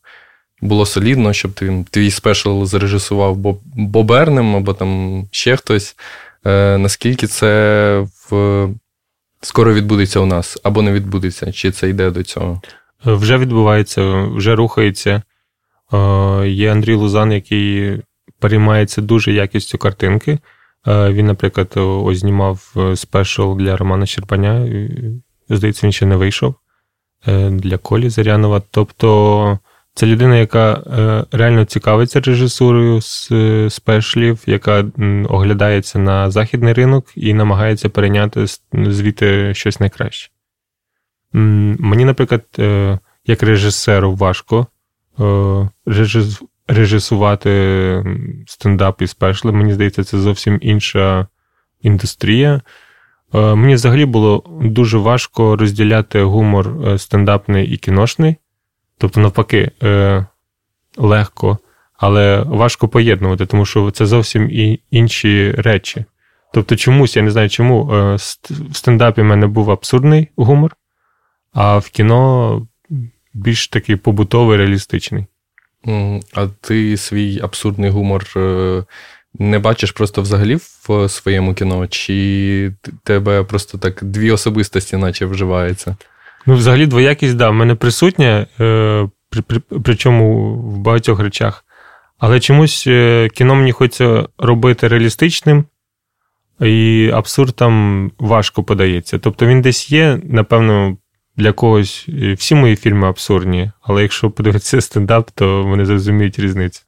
було 0.60 0.86
солідно, 0.86 1.32
щоб 1.32 1.52
ти, 1.52 1.84
твій 1.90 2.10
спешл 2.10 2.64
зарежисував 2.64 3.36
Боб, 3.36 3.60
Бобернем 3.64 4.56
або 4.56 4.74
там 4.74 5.24
ще 5.30 5.56
хтось. 5.56 5.96
Е, 6.46 6.78
Наскільки 6.78 7.26
це 7.26 8.06
в... 8.30 8.68
скоро 9.40 9.74
відбудеться 9.74 10.20
у 10.20 10.26
нас, 10.26 10.58
або 10.62 10.82
не 10.82 10.92
відбудеться, 10.92 11.52
чи 11.52 11.70
це 11.70 11.88
йде 11.88 12.10
до 12.10 12.22
цього? 12.22 12.60
Вже 13.04 13.38
відбувається, 13.38 14.22
вже 14.22 14.54
рухається. 14.54 15.22
Е, 15.92 16.48
Є 16.48 16.72
Андрій 16.72 16.94
Лузан, 16.94 17.32
який 17.32 17.98
переймається 18.38 19.02
дуже 19.02 19.32
якістю 19.32 19.78
картинки. 19.78 20.38
Е, 20.88 21.12
він, 21.12 21.26
наприклад, 21.26 21.72
ось 21.76 22.18
знімав 22.18 22.74
е, 22.76 22.96
спешл 22.96 23.56
для 23.56 23.76
Романа 23.76 24.06
Щербаня. 24.06 24.68
Здається, 25.48 25.86
він 25.86 25.92
ще 25.92 26.06
не 26.06 26.16
вийшов 26.16 26.54
е, 27.26 27.50
для 27.50 27.78
Колі 27.78 28.10
Зарянова. 28.10 28.62
Тобто 28.70 29.58
це 29.98 30.06
людина, 30.06 30.36
яка 30.36 30.82
реально 31.32 31.64
цікавиться 31.64 32.20
режисурою 32.20 33.00
з 33.00 33.30
спешлів, 33.70 34.42
яка 34.46 34.84
оглядається 35.28 35.98
на 35.98 36.30
західний 36.30 36.72
ринок 36.72 37.06
і 37.16 37.34
намагається 37.34 37.88
перейняти 37.88 38.46
звідти 38.72 39.54
щось 39.54 39.80
найкраще. 39.80 40.30
Мені, 41.32 42.04
наприклад, 42.04 42.44
як 43.26 43.42
режисеру 43.42 44.14
важко 44.14 44.66
режисувати 46.68 48.04
стендап 48.46 49.02
і 49.02 49.06
спешли. 49.06 49.52
Мені 49.52 49.72
здається, 49.72 50.04
це 50.04 50.18
зовсім 50.18 50.58
інша 50.62 51.26
індустрія. 51.82 52.60
Е, 53.34 53.54
мені 53.54 53.74
взагалі 53.74 54.04
було 54.04 54.44
дуже 54.62 54.98
важко 54.98 55.56
розділяти 55.56 56.22
гумор 56.22 56.88
е, 56.88 56.98
стендапний 56.98 57.66
і 57.66 57.76
кіношний. 57.76 58.36
Тобто, 58.98 59.20
навпаки, 59.20 59.70
е, 59.82 60.26
легко, 60.96 61.58
але 61.96 62.42
важко 62.42 62.88
поєднувати, 62.88 63.46
тому 63.46 63.66
що 63.66 63.90
це 63.90 64.06
зовсім 64.06 64.50
і 64.50 64.80
інші 64.90 65.52
речі. 65.52 66.04
Тобто, 66.54 66.76
чомусь, 66.76 67.16
я 67.16 67.22
не 67.22 67.30
знаю, 67.30 67.48
чому 67.48 67.84
в 67.84 68.76
стендапі 68.76 69.20
в 69.20 69.24
мене 69.24 69.46
був 69.46 69.70
абсурдний 69.70 70.28
гумор, 70.36 70.76
а 71.52 71.78
в 71.78 71.88
кіно 71.88 72.66
більш 73.34 73.68
такий 73.68 73.96
побутовий, 73.96 74.58
реалістичний. 74.58 75.26
А 76.34 76.46
ти 76.60 76.96
свій 76.96 77.40
абсурдний 77.42 77.90
гумор 77.90 78.26
е, 78.36 78.84
не 79.34 79.58
бачиш 79.58 79.92
просто 79.92 80.22
взагалі 80.22 80.54
в 80.88 81.08
своєму 81.08 81.54
кіно, 81.54 81.86
чи 81.86 82.72
тебе 83.04 83.42
просто 83.42 83.78
так 83.78 84.04
дві 84.04 84.30
особистості, 84.30 84.96
наче 84.96 85.26
вживаються? 85.26 85.96
Ну, 86.48 86.54
взагалі, 86.54 86.86
двоякість, 86.86 87.36
да, 87.36 87.50
в 87.50 87.54
мене 87.54 87.74
присутня, 87.74 88.46
е, 88.60 89.08
при, 89.30 89.42
при, 89.42 89.60
причому 89.84 90.54
в 90.54 90.78
багатьох 90.78 91.20
речах. 91.20 91.64
Але 92.18 92.40
чомусь 92.40 92.84
е, 92.86 93.28
кіно 93.34 93.54
мені 93.54 93.72
хочеться 93.72 94.28
робити 94.38 94.88
реалістичним, 94.88 95.64
і 96.60 97.10
абсурд 97.14 97.56
там 97.56 98.10
важко 98.18 98.64
подається. 98.64 99.18
Тобто 99.18 99.46
він 99.46 99.62
десь 99.62 99.90
є, 99.90 100.20
напевно, 100.24 100.96
для 101.36 101.52
когось 101.52 102.08
всі 102.36 102.54
мої 102.54 102.76
фільми 102.76 103.08
абсурдні, 103.08 103.70
але 103.82 104.02
якщо 104.02 104.30
подивитися 104.30 104.80
стендап, 104.80 105.30
то 105.34 105.62
вони 105.62 105.84
зрозуміють 105.84 106.38
різницю. 106.38 106.82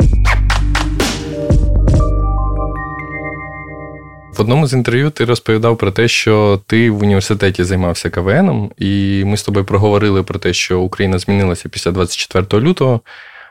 Одному 4.41 4.67
з 4.67 4.73
інтерв'ю 4.73 5.11
ти 5.11 5.25
розповідав 5.25 5.79
про 5.79 5.91
те, 5.91 6.09
що 6.09 6.61
ти 6.67 6.91
в 6.91 7.03
університеті 7.03 7.65
займався 7.65 8.11
КВНом, 8.11 8.73
і 8.77 9.23
ми 9.27 9.37
з 9.37 9.43
тобою 9.43 9.67
проговорили 9.67 10.23
про 10.23 10.39
те, 10.39 10.53
що 10.53 10.81
Україна 10.81 11.19
змінилася 11.19 11.69
після 11.69 11.91
24 11.91 12.63
лютого. 12.63 13.01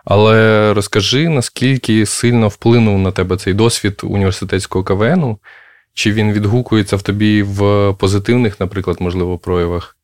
Але 0.05 0.74
розкажи, 0.74 1.29
наскільки 1.29 2.05
сильно 2.05 2.48
вплинув 2.48 3.00
на 3.00 3.12
тебе 3.12 3.38
цей 3.38 3.53
досвід 3.53 4.01
університетського 4.03 4.84
КВНу, 4.86 5.39
чи 5.93 6.12
він 6.12 6.31
відгукується 6.31 6.96
в 6.96 7.01
тобі 7.01 7.43
в 7.43 7.93
позитивних, 7.93 8.60
наприклад, 8.60 8.98
можливо, 9.00 9.38
проявах? 9.38 9.98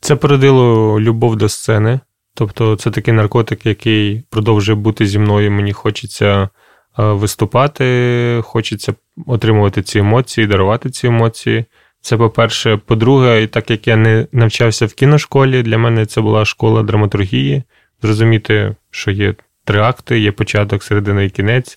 Це 0.00 0.16
породило 0.16 1.00
любов 1.00 1.36
до 1.36 1.48
сцени. 1.48 2.00
Тобто, 2.34 2.76
це 2.76 2.90
такий 2.90 3.14
наркотик, 3.14 3.66
який 3.66 4.22
продовжує 4.30 4.76
бути 4.76 5.06
зі 5.06 5.18
мною. 5.18 5.50
Мені 5.50 5.72
хочеться 5.72 6.48
виступати, 6.96 8.40
хочеться 8.44 8.94
отримувати 9.26 9.82
ці 9.82 9.98
емоції, 9.98 10.46
дарувати 10.46 10.90
ці 10.90 11.06
емоції. 11.06 11.64
Це 12.00 12.16
по-перше. 12.16 12.76
По-друге, 12.76 13.46
так 13.46 13.70
як 13.70 13.86
я 13.88 13.96
не 13.96 14.26
навчався 14.32 14.86
в 14.86 14.92
кіношколі, 14.92 15.62
для 15.62 15.78
мене 15.78 16.06
це 16.06 16.20
була 16.20 16.44
школа 16.44 16.82
драматургії. 16.82 17.62
Зрозуміти, 18.02 18.76
що 18.90 19.10
є 19.10 19.34
три 19.64 19.80
акти, 19.80 20.20
є 20.20 20.32
початок, 20.32 20.82
середина 20.82 21.22
і 21.22 21.30
кінець, 21.30 21.76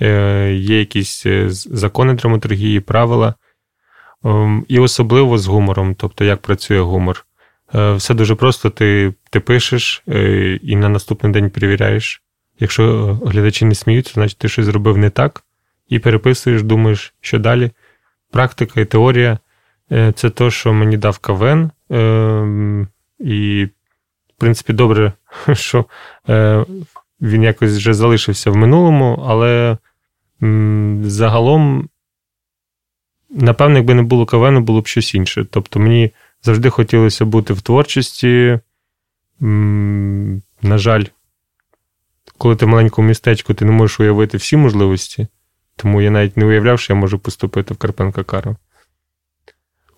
е, 0.00 0.52
є 0.52 0.78
якісь 0.78 1.26
е, 1.26 1.46
закони 1.50 2.14
драматургії, 2.14 2.80
правила. 2.80 3.34
Ем, 4.24 4.64
і 4.68 4.78
особливо 4.78 5.38
з 5.38 5.46
гумором, 5.46 5.94
тобто 5.94 6.24
як 6.24 6.40
працює 6.40 6.80
гумор. 6.80 7.26
Е, 7.74 7.92
все 7.92 8.14
дуже 8.14 8.34
просто, 8.34 8.70
ти 8.70 9.14
ти 9.30 9.40
пишеш 9.40 10.02
і 10.62 10.76
на 10.76 10.88
наступний 10.88 11.32
день 11.32 11.50
перевіряєш. 11.50 12.22
Якщо 12.60 13.14
глядачі 13.26 13.64
не 13.64 13.74
сміються, 13.74 14.12
значить 14.14 14.38
ти 14.38 14.48
щось 14.48 14.64
зробив 14.64 14.98
не 14.98 15.10
так, 15.10 15.44
і 15.88 15.98
переписуєш, 15.98 16.62
думаєш, 16.62 17.14
що 17.20 17.38
далі. 17.38 17.70
Практика 18.30 18.80
і 18.80 18.84
теорія 18.84 19.38
це 20.14 20.30
те, 20.30 20.50
що 20.50 20.72
мені 20.72 20.96
дав 20.96 21.18
КВН. 21.18 21.70
Ем, 21.90 22.88
і, 23.18 23.64
в 24.36 24.40
принципі, 24.40 24.72
добре, 24.72 25.12
що 25.52 25.84
він 27.20 27.42
якось 27.42 27.76
вже 27.76 27.94
залишився 27.94 28.50
в 28.50 28.56
минулому, 28.56 29.24
але 29.26 29.78
загалом, 31.02 31.88
напевно, 33.30 33.76
якби 33.76 33.94
не 33.94 34.02
було 34.02 34.26
КВН, 34.26 34.62
було 34.62 34.80
б 34.80 34.86
щось 34.86 35.14
інше. 35.14 35.46
Тобто 35.50 35.80
мені 35.80 36.10
завжди 36.42 36.70
хотілося 36.70 37.24
бути 37.24 37.52
в 37.52 37.62
творчості. 37.62 38.58
На 40.62 40.78
жаль, 40.78 41.04
коли 42.40 42.56
ти 42.56 42.66
в 42.66 42.68
маленькому 42.68 43.08
містечку, 43.08 43.54
ти 43.54 43.64
не 43.64 43.72
можеш 43.72 44.00
уявити 44.00 44.36
всі 44.36 44.56
можливості, 44.56 45.26
тому 45.76 46.02
я 46.02 46.10
навіть 46.10 46.36
не 46.36 46.44
уявляв, 46.44 46.80
що 46.80 46.92
я 46.92 47.00
можу 47.00 47.18
поступити 47.18 47.74
в 47.74 47.76
Карпенка 47.76 48.24
Кару. 48.24 48.56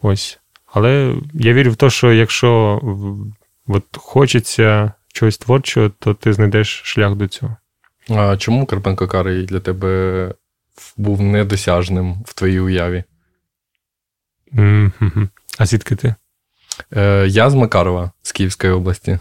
Ось. 0.01 0.41
Але 0.67 1.15
я 1.35 1.53
вірю 1.53 1.71
в 1.71 1.77
те, 1.77 1.91
що 1.91 2.13
якщо 2.13 2.81
от 3.67 3.85
хочеться 3.97 4.93
чогось 5.09 5.39
творчого, 5.39 5.89
то 5.99 6.15
ти 6.15 6.33
знайдеш 6.33 6.83
шлях 6.85 7.15
до 7.15 7.29
цього. 7.29 7.57
А 8.09 8.37
чому 8.37 8.67
Карпенко 8.67 9.09
Карий 9.09 9.47
для 9.47 9.61
тебе 9.61 10.35
був 10.97 11.23
недосяжним 11.23 12.23
в 12.27 12.35
твоїй 12.35 12.61
уяві? 12.61 13.05
Mm-hmm. 14.53 15.29
А 15.59 15.67
звідки 15.67 15.97
ти? 15.97 16.15
Е, 16.97 17.27
Я 17.29 17.51
з 17.51 17.55
Макарова, 17.55 18.11
з 18.23 18.33
Київської 18.33 18.73
області. 18.73 19.19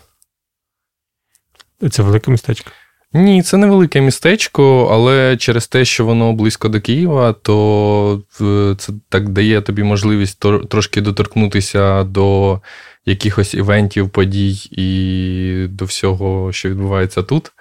Це 1.92 2.04
велике 2.04 2.32
містечко? 2.32 2.72
Ні, 3.14 3.42
це 3.42 3.58
невелике 3.58 4.02
містечко, 4.02 4.90
але 4.92 5.38
через 5.38 5.68
те, 5.68 5.86
що 5.86 6.06
воно 6.06 6.34
близько 6.34 6.70
до 6.70 6.82
Києва, 6.82 7.34
то 7.34 8.24
е, 8.42 8.76
це 8.78 8.94
так 9.10 9.30
дає 9.30 9.62
тобі 9.62 9.84
можливість 9.84 10.40
трошки 10.70 11.02
доторкнутися 11.02 12.04
до 12.04 12.60
якихось 13.06 13.54
івентів, 13.54 14.10
подій 14.10 14.58
і 14.72 15.68
до 15.68 15.86
всього, 15.86 16.52
що 16.52 16.70
відбувається 16.70 17.24
тут. 17.24 17.52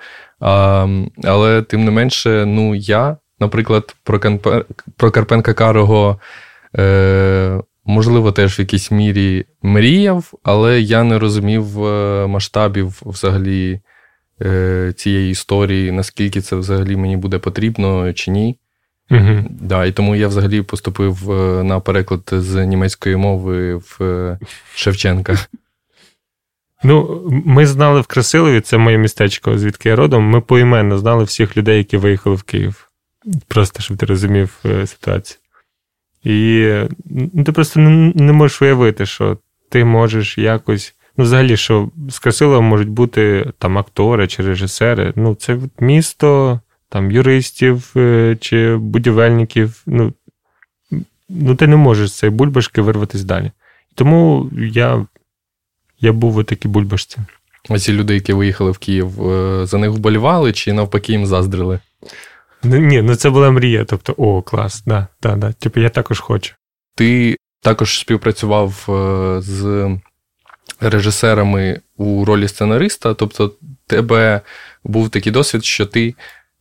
А, 0.41 0.87
Але 1.25 1.63
тим 1.63 1.85
не 1.85 1.91
менше, 1.91 2.45
ну 2.47 2.75
я, 2.75 3.17
наприклад, 3.41 3.97
про 4.05 4.19
Канпе, 4.19 4.65
про 4.97 5.11
Карпенка 5.11 5.55
Карого, 5.55 6.21
е, 6.79 7.61
можливо, 7.85 8.33
теж 8.33 8.59
в 8.59 8.61
якійсь 8.61 8.91
мірі 8.91 9.45
мріяв, 9.63 10.33
але 10.43 10.81
я 10.81 11.03
не 11.05 11.19
розумів 11.19 11.85
е, 11.85 12.27
масштабів 12.27 13.03
взагалі 13.07 13.81
цієї 14.97 15.31
історії, 15.31 15.93
наскільки 15.93 16.41
це 16.41 16.57
взагалі 16.57 16.97
мені 16.97 17.17
буде 17.17 17.39
потрібно 17.39 18.13
чи 18.13 18.31
ні. 18.31 18.57
Угу. 19.11 19.45
Да, 19.51 19.85
І 19.85 19.93
тому 19.93 20.17
я 20.17 20.29
взагалі 20.29 20.63
поступив 20.63 21.31
е, 21.31 21.63
на 21.63 21.81
переклад 21.81 22.21
з 22.33 22.67
німецької 22.67 23.17
мови 23.17 23.75
в 23.75 23.99
е, 24.01 24.39
Шевченка. 24.75 25.39
Ну, 26.83 27.23
ми 27.47 27.67
знали 27.67 28.01
в 28.01 28.07
Красилові, 28.07 28.61
це 28.61 28.79
моє 28.79 28.99
містечко, 28.99 29.59
звідки 29.59 29.89
я 29.89 29.97
родом. 29.97 30.25
Ми 30.25 30.41
поіменно 30.41 30.99
знали 30.99 31.25
всіх 31.25 31.57
людей, 31.57 31.79
які 31.79 31.97
виїхали 31.97 32.37
в 32.37 32.43
Київ. 32.43 32.91
Просто 33.49 33.83
щоб 33.83 33.97
ти 33.97 34.07
розумів 34.07 34.59
е, 34.65 34.87
ситуацію. 34.87 35.39
І 36.25 36.73
ну, 37.35 37.45
ти 37.45 37.53
просто 37.53 37.81
не 37.81 38.33
можеш 38.33 38.63
уявити, 38.63 39.07
що 39.07 39.39
ти 39.69 39.85
можеш 39.85 40.39
якось. 40.39 40.95
Ну, 41.17 41.25
взагалі, 41.25 41.57
що 41.57 41.91
з 42.09 42.19
Красилова 42.19 42.61
можуть 42.61 42.89
бути 42.89 43.53
там 43.59 43.79
актори 43.79 44.29
чи 44.29 44.43
режисери. 44.43 45.13
Ну, 45.17 45.35
це 45.35 45.59
місто 45.81 46.61
там 46.89 47.11
юристів 47.11 47.93
е, 47.97 48.37
чи 48.41 48.77
будівельників. 48.77 49.83
Ну, 49.87 50.13
ну 51.29 51.55
ти 51.55 51.67
не 51.67 51.77
можеш 51.77 52.11
з 52.11 52.19
цієї 52.19 52.37
бульбашки 52.37 52.83
вирватися 52.83 53.25
далі. 53.25 53.51
Тому 53.95 54.51
я 54.57 55.07
я 56.01 56.13
був 56.13 56.37
у 56.37 56.43
такій 56.43 56.69
бульбашці. 56.69 57.19
А 57.69 57.79
ці 57.79 57.93
люди, 57.93 58.15
які 58.15 58.33
виїхали 58.33 58.71
в 58.71 58.79
Київ, 58.79 59.31
е, 59.31 59.67
за 59.67 59.79
них 59.79 59.91
вболівали 59.91 60.53
чи 60.53 60.73
навпаки 60.73 61.13
їм 61.13 61.27
заздрили? 61.27 61.81
Ну, 62.63 62.77
Ні, 62.77 63.03
ну 63.03 63.15
це 63.15 63.31
була 63.31 63.51
мрія. 63.51 63.85
Тобто, 63.85 64.15
о, 64.17 64.43
клас, 64.43 64.83
да, 64.87 65.07
да, 65.23 65.37
да. 65.37 65.53
Типу, 65.53 65.81
я 65.81 65.89
також 65.89 66.21
хочу. 66.21 66.55
Ти 66.97 67.37
також 67.63 67.99
співпрацював 67.99 68.87
е, 68.89 69.41
з 69.41 69.89
режисерами 70.81 71.81
у 71.97 72.25
ролі 72.25 72.49
сценариста, 72.49 73.15
тобто, 73.15 73.53
тебе 73.87 74.41
був 74.85 75.11
такий 75.11 75.33
досвід, 75.33 75.65
що 75.65 75.87
ти 75.87 76.15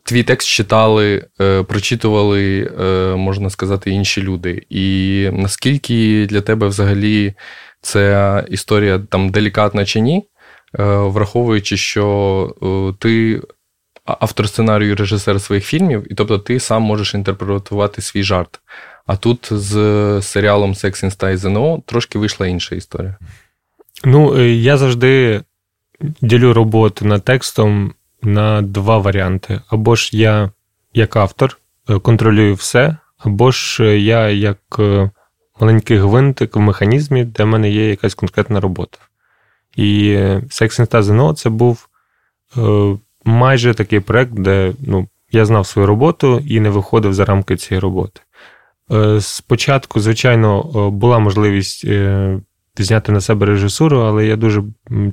твій 0.04 0.24
текст 0.24 0.48
читали, 0.48 1.26
е, 1.42 1.64
прочитували, 1.64 2.72
е, 2.80 3.16
можна 3.16 3.50
сказати, 3.50 3.92
інші 3.92 4.22
люди. 4.22 4.64
І 4.70 5.30
наскільки 5.34 6.28
для 6.30 6.42
тебе 6.42 6.68
взагалі 6.68 7.34
ця 7.82 8.46
історія 8.50 9.00
там 9.00 9.30
делікатна 9.30 9.86
чи 9.86 10.00
ні, 10.00 10.18
е, 10.18 10.84
враховуючи, 10.84 11.78
що 11.78 12.96
ти 13.00 13.42
автор 14.06 14.50
сценарію 14.50 14.92
і 14.92 14.96
режисер 14.96 15.42
своїх 15.42 15.66
фільмів, 15.66 16.12
і 16.12 16.16
тобто 16.16 16.40
ти 16.40 16.60
сам 16.60 16.82
можеш 16.82 17.14
інтерпретувати 17.14 18.02
свій 18.02 18.24
жарт. 18.24 18.60
А 19.06 19.16
тут 19.16 19.48
з 19.52 19.74
серіалом 20.22 20.74
Sex 20.74 21.06
in 21.06 21.18
Style 21.18 21.38
ЗНО 21.38 21.84
трошки 21.86 22.20
вийшла 22.20 22.48
інша 22.48 22.76
історія. 22.76 23.18
Ну, 24.04 24.44
я 24.44 24.78
завжди 24.78 25.42
ділю 26.22 26.54
роботу 26.54 27.06
над 27.06 27.26
текстом 27.26 27.94
на 28.22 28.62
два 28.62 28.98
варіанти. 28.98 29.62
Або 29.70 29.96
ж 29.96 30.18
я, 30.18 30.52
як 30.94 31.16
автор, 31.16 31.58
е, 31.90 32.00
контролюю 32.00 32.54
все, 32.56 32.98
або 33.18 33.52
ж 33.52 33.84
е, 33.84 34.00
я 34.00 34.30
як 34.30 34.60
е, 34.80 35.10
маленький 35.60 35.98
гвинтик 35.98 36.56
в 36.56 36.60
механізмі, 36.60 37.26
де 37.26 37.44
в 37.44 37.48
мене 37.48 37.70
є 37.70 37.90
якась 37.90 38.16
конкретна 38.16 38.60
робота. 38.60 38.98
І 39.76 40.16
Sex 40.50 40.80
and 40.80 40.88
Stars 40.90 41.34
це 41.34 41.50
був 41.50 41.90
майже 43.26 43.74
такий 43.74 44.00
проект, 44.00 44.32
де 44.34 44.74
ну, 44.80 45.08
я 45.32 45.46
знав 45.46 45.68
свою 45.68 45.88
роботу 45.88 46.44
і 46.48 46.60
не 46.60 46.70
виходив 46.70 47.14
за 47.14 47.26
рамки 47.26 47.56
цієї 47.56 47.80
роботи. 47.80 48.22
Спочатку, 49.20 50.00
звичайно, 50.00 50.64
була 50.92 51.20
можливість 51.20 51.86
зняти 52.84 53.12
на 53.12 53.22
себе 53.22 53.46
режисуру, 53.46 54.00
але 54.00 54.26
я 54.26 54.36
дуже 54.36 54.64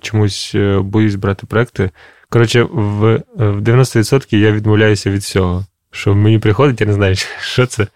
чомусь 0.01 0.55
боюсь 0.81 1.15
брати 1.15 1.47
проекти, 1.47 1.91
Коротше, 2.29 2.63
в 2.63 3.23
в 3.37 3.61
90% 3.61 4.37
я 4.37 4.53
відмовляюся 4.53 5.11
від 5.11 5.21
всього, 5.21 5.65
що 5.91 6.15
мені 6.15 6.39
приходить, 6.39 6.81
я 6.81 6.87
не 6.87 6.93
знаю, 6.93 7.15
що 7.41 7.67
це, 7.67 7.87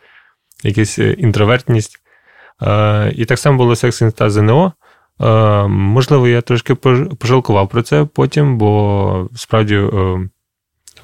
якась 0.62 0.98
інтровертність. 0.98 1.96
І 3.12 3.24
так 3.24 3.38
само 3.38 3.58
було 3.58 3.76
секс 3.76 4.02
та 4.16 4.30
ЗНО. 4.30 4.72
Можливо, 5.68 6.28
я 6.28 6.40
трошки 6.40 6.74
пожалкував 6.74 7.68
про 7.68 7.82
це 7.82 8.04
потім, 8.04 8.58
бо 8.58 9.28
справді 9.36 9.82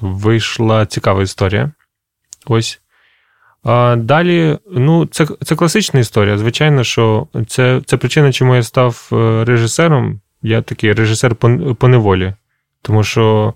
вийшла 0.01 0.85
цікава 0.85 1.21
історія. 1.21 1.71
Ось. 2.45 2.81
Далі, 3.97 4.57
ну, 4.71 5.05
це 5.05 5.27
це 5.43 5.55
класична 5.55 5.99
історія. 5.99 6.37
Звичайно, 6.37 6.83
що 6.83 7.27
це 7.47 7.81
це 7.85 7.97
причина, 7.97 8.31
чому 8.31 8.55
я 8.55 8.63
став 8.63 9.09
е, 9.13 9.45
режисером. 9.45 10.21
Я 10.41 10.61
такий 10.61 10.93
режисер 10.93 11.35
по, 11.35 11.75
по 11.75 11.87
неволі. 11.87 12.33
Тому 12.81 13.03
що 13.03 13.53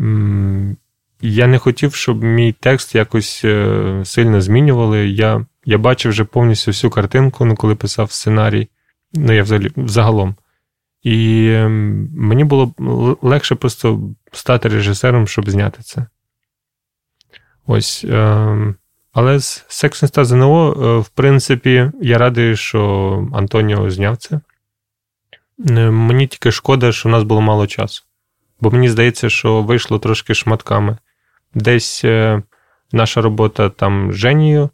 м- 0.00 0.76
я 1.20 1.46
не 1.46 1.58
хотів, 1.58 1.94
щоб 1.94 2.22
мій 2.24 2.52
текст 2.52 2.94
якось 2.94 3.42
е, 3.44 4.00
сильно 4.04 4.40
змінювали. 4.40 5.08
Я 5.08 5.46
я 5.64 5.78
бачив 5.78 6.10
вже 6.10 6.24
повністю 6.24 6.70
всю 6.70 6.90
картинку, 6.90 7.44
ну, 7.44 7.54
коли 7.56 7.74
писав 7.74 8.12
сценарій. 8.12 8.68
Ну, 9.12 9.32
я 9.32 9.42
взагалі 9.42 9.70
загалом. 9.76 10.34
І 11.02 11.46
е, 11.48 11.68
мені 12.16 12.44
було 12.44 12.74
легше 13.22 13.54
просто 13.54 14.00
стати 14.32 14.68
режисером, 14.68 15.26
щоб 15.26 15.50
зняти 15.50 15.82
це. 15.82 16.06
Ось. 17.66 18.04
Е, 18.08 18.74
але 19.12 19.38
з 19.38 19.64
Секс 19.68 20.04
ЗНО, 20.16 20.72
е, 20.72 20.98
в 20.98 21.08
принципі, 21.08 21.90
я 22.00 22.18
радий, 22.18 22.56
що 22.56 23.28
Антоніо 23.34 23.90
зняв 23.90 24.16
це. 24.16 24.40
Е, 25.70 25.90
мені 25.90 26.26
тільки 26.26 26.52
шкода, 26.52 26.92
що 26.92 27.08
в 27.08 27.12
нас 27.12 27.22
було 27.22 27.40
мало 27.40 27.66
часу. 27.66 28.02
Бо 28.60 28.70
мені 28.70 28.88
здається, 28.88 29.30
що 29.30 29.62
вийшло 29.62 29.98
трошки 29.98 30.34
шматками. 30.34 30.96
Десь 31.54 32.04
е, 32.04 32.42
наша 32.92 33.20
робота 33.20 33.68
там 33.68 34.12
з 34.12 34.16
Женією, 34.16 34.70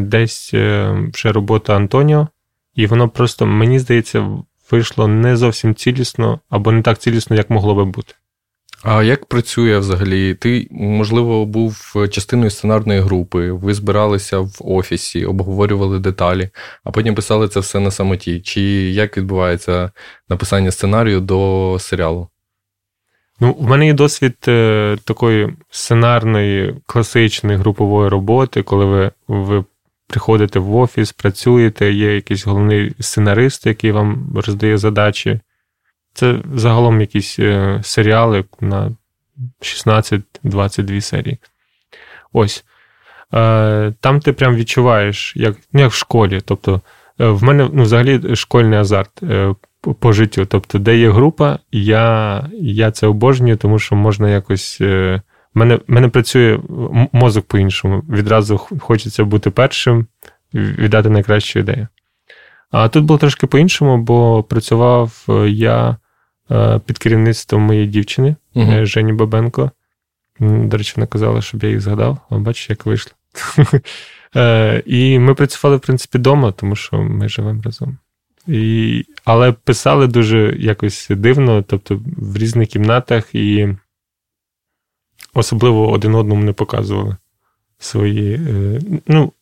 десь 0.00 0.54
вже 1.14 1.32
робота 1.32 1.76
Антоніо, 1.76 2.28
і 2.74 2.86
воно 2.86 3.08
просто, 3.08 3.46
мені 3.46 3.78
здається, 3.78 4.28
вийшло 4.70 5.08
не 5.08 5.36
зовсім 5.36 5.74
цілісно 5.74 6.40
або 6.48 6.72
не 6.72 6.82
так 6.82 6.98
цілісно, 6.98 7.36
як 7.36 7.50
могло 7.50 7.74
би 7.74 7.84
бути. 7.84 8.14
А 8.82 9.02
як 9.02 9.26
працює 9.26 9.78
взагалі? 9.78 10.34
Ти, 10.34 10.68
можливо, 10.70 11.46
був 11.46 11.94
частиною 12.10 12.50
сценарної 12.50 13.00
групи, 13.00 13.52
ви 13.52 13.74
збиралися 13.74 14.38
в 14.38 14.58
офісі, 14.60 15.24
обговорювали 15.24 15.98
деталі, 15.98 16.50
а 16.84 16.90
потім 16.90 17.14
писали 17.14 17.48
це 17.48 17.60
все 17.60 17.80
на 17.80 17.90
самоті. 17.90 18.40
Чи 18.40 18.60
як 18.90 19.16
відбувається 19.16 19.90
написання 20.28 20.70
сценарію 20.70 21.20
до 21.20 21.76
серіалу? 21.80 22.28
Ну, 23.40 23.52
в 23.52 23.68
мене 23.68 23.86
є 23.86 23.92
досвід 23.92 24.36
е, 24.48 24.96
такої 25.04 25.56
сценарної, 25.70 26.74
класичної 26.86 27.58
групової 27.58 28.08
роботи, 28.08 28.62
коли 28.62 28.84
ви 28.84 29.10
ви 29.28 29.64
приходите 30.06 30.58
в 30.58 30.76
офіс, 30.76 31.12
працюєте, 31.12 31.92
є 31.92 32.14
якийсь 32.14 32.46
головний 32.46 32.92
сценарист, 33.00 33.66
який 33.66 33.92
вам 33.92 34.32
роздає 34.34 34.78
задачі. 34.78 35.40
Це 36.18 36.38
загалом 36.54 37.00
якісь 37.00 37.38
е, 37.38 37.80
серіали 37.82 38.44
на 38.60 38.90
16-22 39.60 41.00
серії. 41.00 41.38
Ось. 42.32 42.64
Е, 43.34 43.92
там 44.00 44.20
ти 44.20 44.32
прям 44.32 44.54
відчуваєш, 44.54 45.36
як 45.36 45.56
ну, 45.72 45.80
як 45.80 45.90
в 45.90 45.94
школі. 45.94 46.40
Тобто, 46.44 46.80
е, 47.20 47.26
в 47.26 47.42
мене 47.42 47.68
ну, 47.72 47.82
взагалі 47.82 48.36
школьний 48.36 48.78
азарт 48.78 49.22
по, 50.00 50.12
життю. 50.12 50.46
Тобто, 50.46 50.78
де 50.78 50.98
є 50.98 51.10
група, 51.10 51.58
я 51.72 52.44
я 52.60 52.90
це 52.90 53.06
обожнюю, 53.06 53.56
тому 53.56 53.78
що 53.78 53.96
можна 53.96 54.30
якось. 54.30 54.80
В 54.80 55.20
мене 55.54 55.80
мене 55.86 56.08
працює 56.08 56.58
мозок 57.12 57.46
по-іншому. 57.46 58.02
Відразу 58.08 58.58
хочеться 58.58 59.24
бути 59.24 59.50
першим, 59.50 60.06
віддати 60.54 61.10
найкращу 61.10 61.58
ідею. 61.58 61.86
А 62.70 62.88
тут 62.88 63.04
було 63.04 63.18
трошки 63.18 63.46
по-іншому, 63.46 63.98
бо 63.98 64.42
працював 64.42 65.24
я 65.48 65.96
під 66.86 66.98
керівництвом 66.98 67.62
моєї 67.62 67.86
дівчини 67.86 68.36
uh 68.54 68.86
Жені 68.86 69.12
Бабенко. 69.12 69.70
До 70.40 70.76
речі, 70.76 70.92
вона 70.96 71.06
казала, 71.06 71.42
щоб 71.42 71.62
я 71.62 71.68
їх 71.68 71.80
згадав, 71.80 72.18
а 72.30 72.38
бачиш, 72.38 72.70
як 72.70 72.86
вийшло. 72.86 73.12
Е, 74.36 74.82
і 74.86 75.18
ми 75.18 75.34
працювали, 75.34 75.76
в 75.76 75.80
принципі, 75.80 76.18
вдома, 76.18 76.52
тому 76.52 76.76
що 76.76 76.96
ми 76.96 77.28
живемо 77.28 77.62
разом. 77.62 77.98
І, 78.46 79.04
Але 79.24 79.52
писали 79.52 80.06
дуже 80.06 80.56
якось 80.58 81.06
дивно, 81.10 81.62
тобто 81.62 82.00
в 82.16 82.36
різних 82.36 82.68
кімнатах, 82.68 83.34
і 83.34 83.68
особливо 85.34 85.90
один 85.90 86.14
одному 86.14 86.44
не 86.44 86.52
показували 86.52 87.16
свої. 87.78 88.40
Ну, 89.06 89.32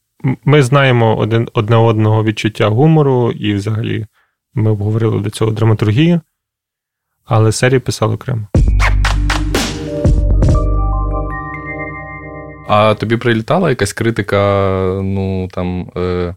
Ми 0.45 0.63
знаємо 0.63 1.17
один, 1.17 1.49
одне 1.53 1.77
одного 1.77 2.25
відчуття 2.25 2.69
гумору, 2.69 3.33
і 3.33 3.55
взагалі 3.55 4.07
ми 4.55 4.71
обговорили 4.71 5.21
до 5.21 5.31
цього 5.31 5.51
драматургію 5.51 6.21
але 7.27 7.53
серії 7.53 7.81
писали 7.81 8.15
окремо. 8.15 8.47
А 12.69 12.95
тобі 12.95 13.17
прилітала 13.17 13.71
якась 13.71 13.93
критика, 13.93 15.01
ну 15.03 15.49
там. 15.53 15.91
Е... 15.97 16.35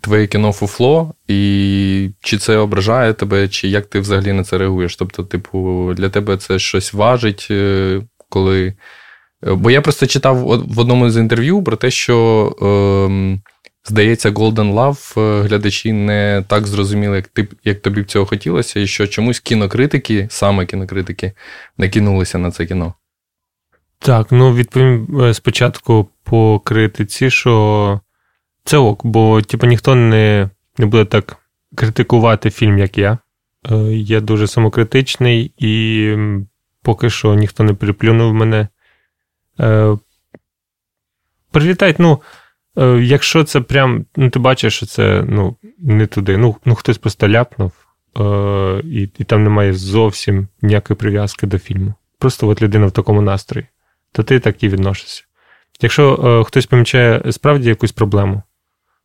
Твоє 0.00 0.26
кіно 0.26 0.52
фуфло, 0.52 1.14
і 1.28 2.10
чи 2.20 2.38
це 2.38 2.56
ображає 2.56 3.12
тебе, 3.12 3.48
чи 3.48 3.68
як 3.68 3.86
ти 3.86 4.00
взагалі 4.00 4.32
на 4.32 4.44
це 4.44 4.58
реагуєш? 4.58 4.96
Тобто, 4.96 5.24
типу, 5.24 5.92
для 5.96 6.08
тебе 6.08 6.36
це 6.36 6.58
щось 6.58 6.92
важить, 6.92 7.48
е, 7.50 8.00
коли. 8.28 8.74
Бо 9.42 9.70
я 9.70 9.80
просто 9.80 10.06
читав 10.06 10.36
в 10.68 10.78
одному 10.78 11.10
з 11.10 11.16
інтерв'ю 11.16 11.62
про 11.62 11.76
те, 11.76 11.90
що 11.90 12.46
е, 12.62 13.38
Здається, 13.84 14.30
Golden 14.30 14.74
Love 14.74 15.20
е, 15.20 15.42
глядачі 15.42 15.92
не 15.92 16.44
так 16.48 16.66
зрозуміли, 16.66 17.16
як 17.16 17.28
ти, 17.28 17.48
як 17.64 17.82
тобі 17.82 18.02
б 18.02 18.06
цього 18.06 18.26
хотілося, 18.26 18.80
і 18.80 18.86
що 18.86 19.06
чомусь 19.06 19.40
кінокритики, 19.40 20.26
саме 20.30 20.66
кінокритики, 20.66 21.32
не 21.78 21.88
кинулися 21.88 22.38
на 22.38 22.50
це 22.50 22.66
кіно. 22.66 22.94
Так, 23.98 24.32
ну 24.32 24.54
відповім 24.54 25.20
е, 25.20 25.34
спочатку 25.34 26.08
по 26.24 26.60
критиці, 26.60 27.30
що 27.30 28.00
це 28.64 28.76
ок, 28.76 29.06
бо 29.06 29.42
типу, 29.42 29.66
ніхто 29.66 29.94
не 29.94 30.50
не 30.78 30.86
буде 30.86 31.04
так 31.04 31.36
критикувати 31.74 32.50
фільм, 32.50 32.78
як 32.78 32.98
я. 32.98 33.18
Е, 33.70 33.74
я 33.92 34.20
дуже 34.20 34.46
самокритичний, 34.46 35.52
і 35.58 36.16
поки 36.82 37.10
що 37.10 37.34
ніхто 37.34 37.64
не 37.64 37.74
приплюнув 37.74 38.34
мене. 38.34 38.68
Прилітають, 41.50 41.98
ну. 41.98 42.20
Е, 42.78 43.00
якщо 43.02 43.44
це 43.44 43.60
прям, 43.60 44.04
ну 44.16 44.30
ти 44.30 44.38
бачиш, 44.38 44.76
що 44.76 44.86
це 44.86 45.24
ну, 45.28 45.56
не 45.78 46.06
туди. 46.06 46.36
Ну, 46.36 46.56
ну 46.64 46.74
хтось 46.74 46.98
просто 46.98 47.28
ляпнув, 47.28 47.72
е, 48.20 48.82
і 48.84 49.10
і 49.18 49.24
там 49.24 49.44
немає 49.44 49.72
зовсім 49.72 50.48
ніякої 50.62 50.96
прив'язки 50.96 51.46
до 51.46 51.58
фільму. 51.58 51.94
Просто 52.18 52.48
от 52.48 52.62
людина 52.62 52.86
в 52.86 52.92
такому 52.92 53.22
настрої, 53.22 53.66
то 54.12 54.22
ти 54.22 54.40
так 54.40 54.62
і 54.62 54.68
відносишся. 54.68 55.24
Якщо 55.80 56.14
е, 56.14 56.44
хтось 56.44 56.66
помічає 56.66 57.32
справді 57.32 57.68
якусь 57.68 57.92
проблему, 57.92 58.42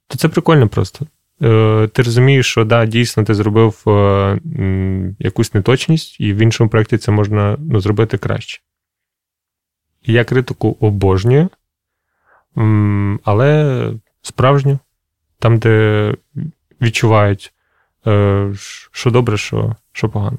то 0.07 0.17
це 0.17 0.29
прикольно 0.29 0.67
просто. 0.69 1.07
Е, 1.43 1.89
Ти 1.93 2.01
розумієш, 2.01 2.47
що 2.47 2.65
да, 2.65 2.85
дійсно 2.85 3.23
ти 3.23 3.33
зробив 3.33 3.83
е, 3.87 4.39
якусь 5.19 5.53
неточність, 5.53 6.19
і 6.19 6.33
в 6.33 6.37
іншому 6.37 6.69
проєкті 6.69 6.97
це 6.97 7.11
можна 7.11 7.57
ну, 7.59 7.79
зробити 7.79 8.17
краще. 8.17 8.61
Я 10.03 10.23
критику 10.23 10.77
обожнюю 10.79 11.49
але 13.23 13.91
справжню, 14.21 14.79
там, 15.39 15.57
де 15.57 16.13
відчувають, 16.81 17.53
е, 18.07 18.53
що 18.91 19.11
добре, 19.11 19.37
що 19.37 19.75
що 19.91 20.09
погано. 20.09 20.37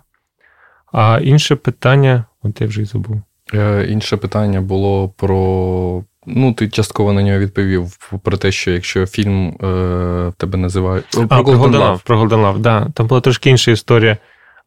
А 0.93 1.21
інше 1.23 1.57
питання, 1.57 2.25
от 2.43 2.61
я 2.61 2.67
вже 2.67 2.83
й 2.83 2.85
забув. 2.85 3.23
Е, 3.55 3.87
інше 3.89 4.17
питання 4.17 4.61
було 4.61 5.09
про. 5.09 6.05
Ну, 6.27 6.53
ти 6.53 6.69
частково 6.69 7.13
на 7.13 7.23
нього 7.23 7.39
відповів 7.39 7.97
про 8.23 8.37
те, 8.37 8.53
що 8.53 8.71
якщо 8.71 9.07
фільм 9.07 9.49
е, 9.49 10.33
тебе 10.37 10.59
називають. 10.59 11.05
Про 11.11 11.27
а, 11.31 11.41
Golden 11.41 11.57
Golden 11.57 11.77
Love. 11.77 12.05
Про 12.05 12.23
Golden 12.23 12.29
Love, 12.29 12.59
да. 12.59 12.89
Там 12.95 13.07
була 13.07 13.21
трошки 13.21 13.51
інша 13.51 13.71
історія. 13.71 14.17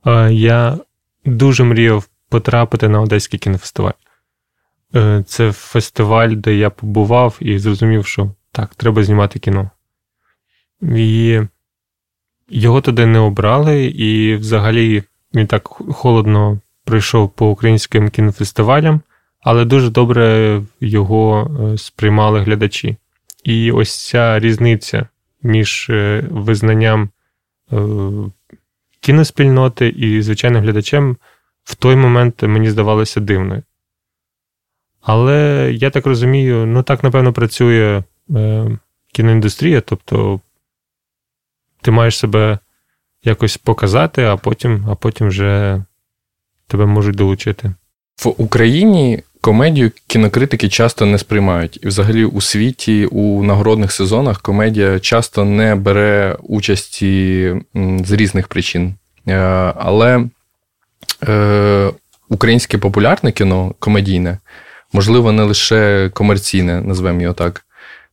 Е, 0.05 0.33
я 0.33 0.77
дуже 1.25 1.63
мріяв 1.63 2.07
потрапити 2.29 2.89
на 2.89 3.01
Одеський 3.01 3.39
кінофестиваль. 3.39 3.91
Е, 4.95 5.23
це 5.27 5.51
фестиваль, 5.51 6.29
де 6.29 6.55
я 6.55 6.69
побував 6.69 7.37
і 7.39 7.59
зрозумів, 7.59 8.05
що 8.05 8.31
так, 8.51 8.75
треба 8.75 9.03
знімати 9.03 9.39
кіно. 9.39 9.69
І 10.81 11.39
його 12.49 12.81
туди 12.81 13.05
не 13.05 13.19
обрали, 13.19 13.85
і 13.85 14.35
взагалі 14.35 15.03
він 15.33 15.47
так 15.47 15.67
холодно 15.67 16.59
пройшов 16.85 17.29
по 17.29 17.49
українським 17.49 18.09
кінофестивалям, 18.09 19.01
але 19.41 19.65
дуже 19.65 19.89
добре 19.89 20.61
його 20.81 21.51
е, 21.73 21.77
сприймали 21.77 22.41
глядачі. 22.41 22.95
І 23.43 23.71
ось 23.71 24.07
ця 24.07 24.39
різниця 24.39 25.07
між 25.43 25.87
е, 25.89 26.23
визнанням 26.31 27.09
кіноспільноти 28.99 29.89
і 29.89 30.21
звичайним 30.21 30.63
глядачем 30.63 31.17
в 31.63 31.75
той 31.75 31.95
момент 31.95 32.43
мені 32.43 32.69
здавалося 32.69 33.19
дивною. 33.19 33.63
Але 35.01 35.71
я 35.73 35.89
так 35.89 36.05
розумію, 36.05 36.65
ну 36.65 36.83
так, 36.83 37.03
напевно, 37.03 37.33
працює 37.33 38.03
е, 38.35 38.67
кіноіндустрія, 39.13 39.81
тобто 39.81 40.39
ти 41.81 41.91
маєш 41.91 42.17
себе 42.17 42.59
якось 43.23 43.57
показати, 43.57 44.23
а 44.23 44.37
потім, 44.37 44.85
а 44.89 44.95
потім 44.95 45.27
вже 45.27 45.83
тебе 46.67 46.85
можуть 46.85 47.15
долучити. 47.15 47.73
В 48.23 48.41
Україні 48.41 49.23
комедію 49.41 49.91
кінокритики 50.07 50.69
часто 50.69 51.05
не 51.05 51.17
сприймають. 51.17 51.79
І 51.83 51.87
взагалі 51.87 52.25
у 52.25 52.41
світі 52.41 53.05
у 53.05 53.43
нагородних 53.43 53.91
сезонах 53.91 54.41
комедія 54.41 54.99
часто 54.99 55.45
не 55.45 55.75
бере 55.75 56.37
участі 56.43 57.55
з 58.03 58.11
різних 58.11 58.47
причин. 58.47 58.95
Е, 59.27 59.37
але 59.75 60.25
е, 61.27 61.91
українське 62.29 62.77
популярне 62.77 63.31
кіно 63.31 63.73
комедійне, 63.79 64.37
можливо, 64.93 65.31
не 65.31 65.43
лише 65.43 66.09
комерційне, 66.13 66.81
назвемо 66.81 67.21
його 67.21 67.33
так, 67.33 67.65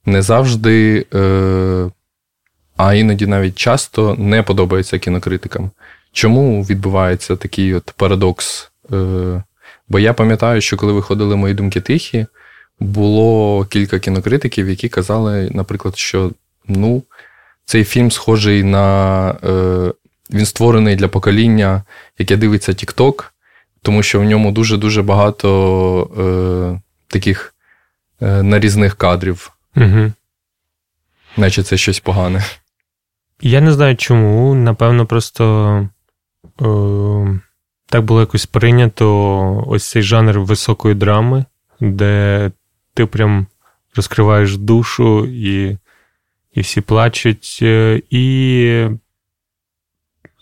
не 0.07 0.23
завжди, 0.23 1.07
е, 1.15 1.91
а 2.77 2.95
іноді 2.95 3.27
навіть 3.27 3.55
часто 3.55 4.15
не 4.19 4.43
подобається 4.43 4.99
кінокритикам. 4.99 5.71
Чому 6.13 6.63
відбувається 6.63 7.37
такий 7.37 7.75
от 7.75 7.93
парадокс? 7.97 8.71
Е, 8.93 9.43
Бо 9.89 9.99
я 9.99 10.13
пам'ятаю, 10.13 10.61
що 10.61 10.77
коли 10.77 10.93
виходили 10.93 11.37
мої 11.37 11.55
думки 11.55 11.81
тихі, 11.81 12.27
було 12.81 13.65
кілька 13.65 13.99
кінокритиків, 13.99 14.69
які 14.69 14.89
казали, 14.89 15.51
наприклад, 15.53 15.99
що 15.99 16.31
ну, 16.69 17.03
цей 17.65 17.85
фільм 17.85 18.11
схожий 18.11 18.63
на. 18.63 19.31
Е, 19.45 19.93
Він 20.31 20.47
створений 20.47 20.97
для 20.97 21.09
покоління, 21.09 21.83
яке 22.19 22.37
дивиться 22.37 22.73
TikTok, 22.73 23.25
тому 23.83 24.03
що 24.03 24.21
в 24.21 24.25
ньому 24.25 24.53
дуже-дуже 24.53 25.03
багато 25.03 26.11
е, 26.19 26.81
таких 27.07 27.55
е, 28.21 28.43
нарізних 28.43 28.97
кадрів. 28.97 29.53
Угу. 29.77 30.13
Наче 31.37 31.63
це 31.63 31.77
щось 31.77 32.01
погане. 32.01 32.45
Я 33.41 33.61
не 33.61 33.73
знаю 33.73 33.97
чому. 33.97 34.55
Напевно, 34.55 35.07
просто. 35.07 35.89
Е, 36.63 37.41
так 37.91 38.05
було 38.05 38.21
якось 38.21 38.47
прийнято 38.47 39.65
ось 39.67 39.91
цей 39.91 40.03
жанр 40.03 40.39
високої 40.39 40.95
драми, 40.95 41.45
де 41.81 42.51
ти 42.95 43.07
прям 43.07 43.47
розкриваєш 43.97 44.57
душу 44.57 45.27
і 45.27 45.77
і 46.53 46.61
всі 46.61 46.81
плачуть. 46.81 47.59
Е, 47.63 48.03
і, 48.11 48.87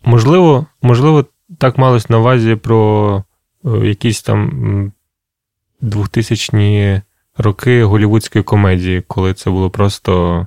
можливо, 0.04 0.66
можливо, 0.82 1.26
так 1.58 1.78
малось 1.78 2.10
на 2.10 2.18
увазі 2.18 2.56
про 2.56 3.24
е, 3.64 3.68
якісь 3.68 4.22
там 4.22 4.92
2000-ні 5.82 7.02
роки 7.36 7.84
голівудської 7.84 8.44
комедії, 8.44 9.00
коли 9.00 9.34
це 9.34 9.50
було 9.50 9.70
просто. 9.70 10.46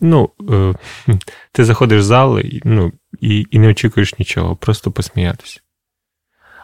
Ну, 0.00 0.30
е, 0.50 0.74
ти 1.52 1.64
заходиш 1.64 2.00
в 2.00 2.04
зал 2.04 2.40
ну, 2.64 2.92
і, 3.20 3.46
і 3.50 3.58
не 3.58 3.68
очікуєш 3.68 4.18
нічого, 4.18 4.56
просто 4.56 4.90
посміятися. 4.90 5.60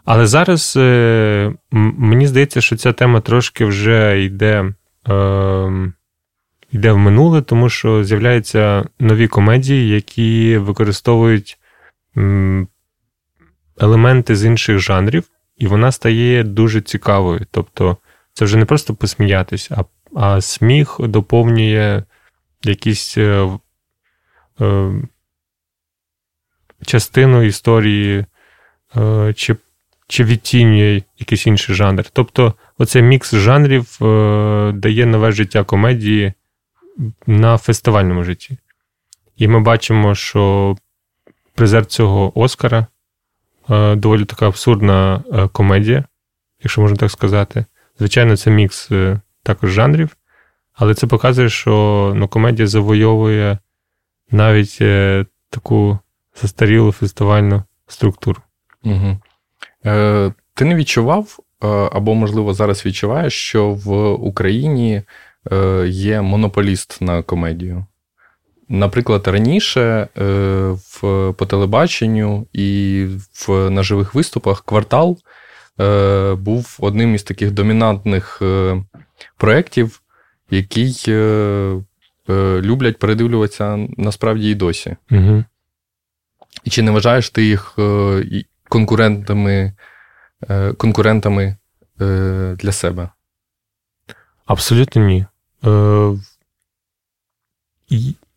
Але 0.05 0.27
зараз 0.27 0.75
е, 0.77 1.55
мені 1.71 2.27
здається, 2.27 2.61
що 2.61 2.77
ця 2.77 2.93
тема 2.93 3.21
трошки 3.21 3.65
вже 3.65 4.23
йде 4.25 4.75
е, 5.09 5.93
йде 6.73 6.93
в 6.93 6.99
минуле, 6.99 7.43
тому 7.43 7.69
що 7.69 8.05
з'являються 8.05 8.85
нові 8.99 9.29
комедії, 9.29 9.89
які 9.89 10.59
використовують 10.59 11.59
елементи 13.83 14.37
з 14.37 14.45
інших 14.45 14.79
жанрів, 14.79 15.25
і 15.57 15.67
вона 15.67 15.93
стає 15.93 16.45
дуже 16.45 16.81
цікавою. 16.81 17.47
Тобто, 17.51 17.97
це 18.33 18.45
вже 18.45 18.57
не 18.57 18.65
просто 18.65 18.95
посміятись, 18.95 19.71
а 19.71 19.85
а 20.15 20.41
сміх 20.41 20.97
доповнює 21.01 22.03
якісь 22.63 23.19
е, 23.19 23.49
е, 24.61 24.93
частину 26.87 27.43
історії. 27.43 28.25
Е, 28.97 29.35
чи 29.37 29.57
чи 30.07 30.25
відтінює 30.25 31.03
якийсь 31.19 31.47
інший 31.47 31.75
жанр. 31.75 32.05
Тобто, 32.13 32.55
оцей 32.79 33.03
мікс 33.03 33.35
жанрів 33.35 33.99
е, 34.03 34.73
дає 34.75 35.07
нове 35.07 35.33
життя 35.33 35.65
комедії 35.65 36.33
на 37.27 37.59
фестивальному 37.59 38.25
житті. 38.25 38.59
І 39.37 39.49
ми 39.49 39.61
бачимо, 39.61 40.15
що 40.15 40.77
призер 41.55 41.87
цього 41.87 42.41
Оскара 42.41 42.87
доволі 43.69 44.25
така 44.25 44.47
абсурдна 44.47 45.25
е, 45.33 45.49
комедія, 45.49 46.05
якщо 46.63 46.81
можна 46.81 46.97
так 46.97 47.11
сказати. 47.11 47.65
Звичайно, 47.99 48.37
це 48.37 48.51
мікс 48.51 48.93
е, 48.93 49.21
також 49.43 49.71
жанрів, 49.71 50.17
але 50.73 50.95
це 50.95 51.07
показує, 51.07 51.49
що 51.49 52.13
ну, 52.17 52.29
комедія 52.29 52.67
завойовує 52.67 53.59
навіть 54.31 54.79
е, 54.81 55.27
таку 55.51 55.99
застарілу 56.43 56.93
фестивальну 56.93 57.63
структуру. 57.87 58.43
Угу. 58.85 59.19
Е, 59.87 60.33
Ти 60.55 60.65
не 60.65 60.75
відчував, 60.75 61.39
е, 61.65 61.67
або, 61.93 62.15
можливо, 62.15 62.55
зараз 62.55 62.87
відчуваєш, 62.87 63.33
що 63.33 63.71
в 63.71 64.13
Україні 64.13 65.03
е, 65.53 65.85
є 65.89 66.21
монополіст 66.21 67.01
на 67.01 67.23
комедію. 67.23 67.87
Наприклад, 68.73 69.27
раніше 69.27 69.81
е, 69.81 70.25
в, 70.69 71.01
по 71.33 71.47
телебаченню 71.47 72.47
і 72.53 73.07
в, 73.35 73.71
на 73.71 73.83
живих 73.83 74.15
виступах 74.15 74.65
квартал 74.65 75.19
е, 75.81 76.35
був 76.35 76.77
одним 76.81 77.15
із 77.15 77.23
таких 77.23 77.51
домінантних 77.51 78.39
е, 78.43 78.83
проєктів, 79.37 80.01
який 80.51 81.05
люблять 82.61 82.99
передивлюватися 82.99 83.89
насправді 83.97 84.51
і 84.51 84.55
досі. 84.55 84.97
Угу. 85.11 85.45
І 86.65 86.71
чи 86.71 86.83
не 86.83 86.91
вважаєш 86.91 87.31
ти 87.31 87.45
їх 87.45 87.79
конкурентами 88.69 89.73
конкурентами 90.77 91.57
для 92.57 92.73
себе? 92.73 93.09
Абсолютно 94.47 95.03
ні. 95.03 95.27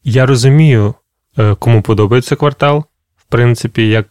Я 0.05 0.25
розумію, 0.25 0.93
кому 1.59 1.81
подобається 1.81 2.35
квартал, 2.35 2.85
в 3.17 3.23
принципі, 3.29 3.87
як 3.87 4.07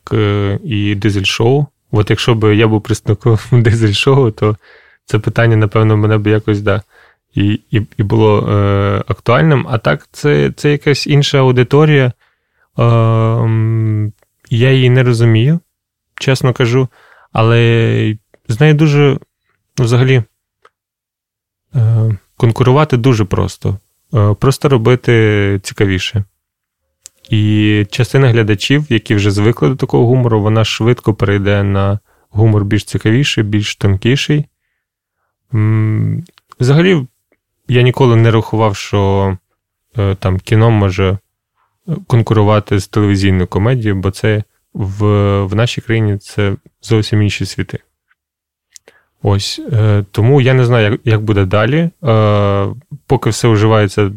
і 0.64 0.94
дизель-шоу. 0.94 1.66
От 1.90 2.10
якщо 2.10 2.34
б 2.34 2.56
я 2.56 2.68
був 2.68 2.82
представником 2.82 3.38
дизель-шоу, 3.62 4.30
то 4.30 4.56
це 5.04 5.18
питання, 5.18 5.56
напевно, 5.56 5.96
мене 5.96 6.18
б 6.18 6.26
якось 6.26 6.60
да, 6.60 6.82
і 7.34 7.60
і, 7.70 7.86
і 7.96 8.02
було 8.02 8.48
е, 8.48 9.04
актуальним. 9.08 9.66
А 9.70 9.78
так, 9.78 10.08
це 10.12 10.52
це 10.56 10.70
якась 10.70 11.06
інша 11.06 11.38
аудиторія. 11.38 12.04
Е, 12.04 12.12
Я 14.50 14.72
її 14.72 14.90
не 14.90 15.02
розумію 15.02 15.60
чесно 16.14 16.52
кажу. 16.52 16.88
Але 17.32 18.16
з 18.48 18.60
нею 18.60 18.74
дуже, 18.74 19.18
взагалі, 19.78 20.22
е, 21.74 22.18
конкурувати 22.36 22.96
дуже 22.96 23.24
просто. 23.24 23.78
Е, 24.14 24.34
просто 24.34 24.68
робити 24.68 25.60
цікавіше. 25.62 26.24
І 27.30 27.86
частина 27.90 28.28
глядачів, 28.28 28.86
які 28.88 29.14
вже 29.14 29.30
звикли 29.30 29.68
до 29.68 29.76
такого 29.76 30.06
гумору, 30.06 30.42
вона 30.42 30.64
швидко 30.64 31.14
перейде 31.14 31.62
на 31.62 31.98
гумор 32.30 32.64
більш 32.64 32.84
цікавіший, 32.84 33.44
більш 33.44 33.76
тонкіший. 33.76 34.46
Взагалі, 36.60 37.06
я 37.68 37.82
ніколи 37.82 38.16
не 38.16 38.30
рахував, 38.30 38.76
що 38.76 39.38
е, 39.98 40.14
там 40.14 40.38
кіно 40.38 40.70
може 40.70 41.18
конкурувати 42.06 42.78
з 42.78 42.88
телевізійною 42.88 43.46
комедією, 43.46 43.96
бо 43.96 44.10
це 44.10 44.44
в 44.74 45.04
в 45.44 45.54
нашій 45.54 45.80
країні 45.80 46.18
це 46.18 46.56
зовсім 46.82 47.22
інші 47.22 47.46
світи. 47.46 47.78
Ось. 49.26 49.60
Е, 49.72 50.04
Тому 50.10 50.40
я 50.40 50.54
не 50.54 50.64
знаю, 50.64 50.98
як 51.04 51.22
буде 51.22 51.44
далі. 51.44 51.90
Е, 52.04 52.66
Поки 53.06 53.30
все 53.30 53.48
вживається 53.48 54.10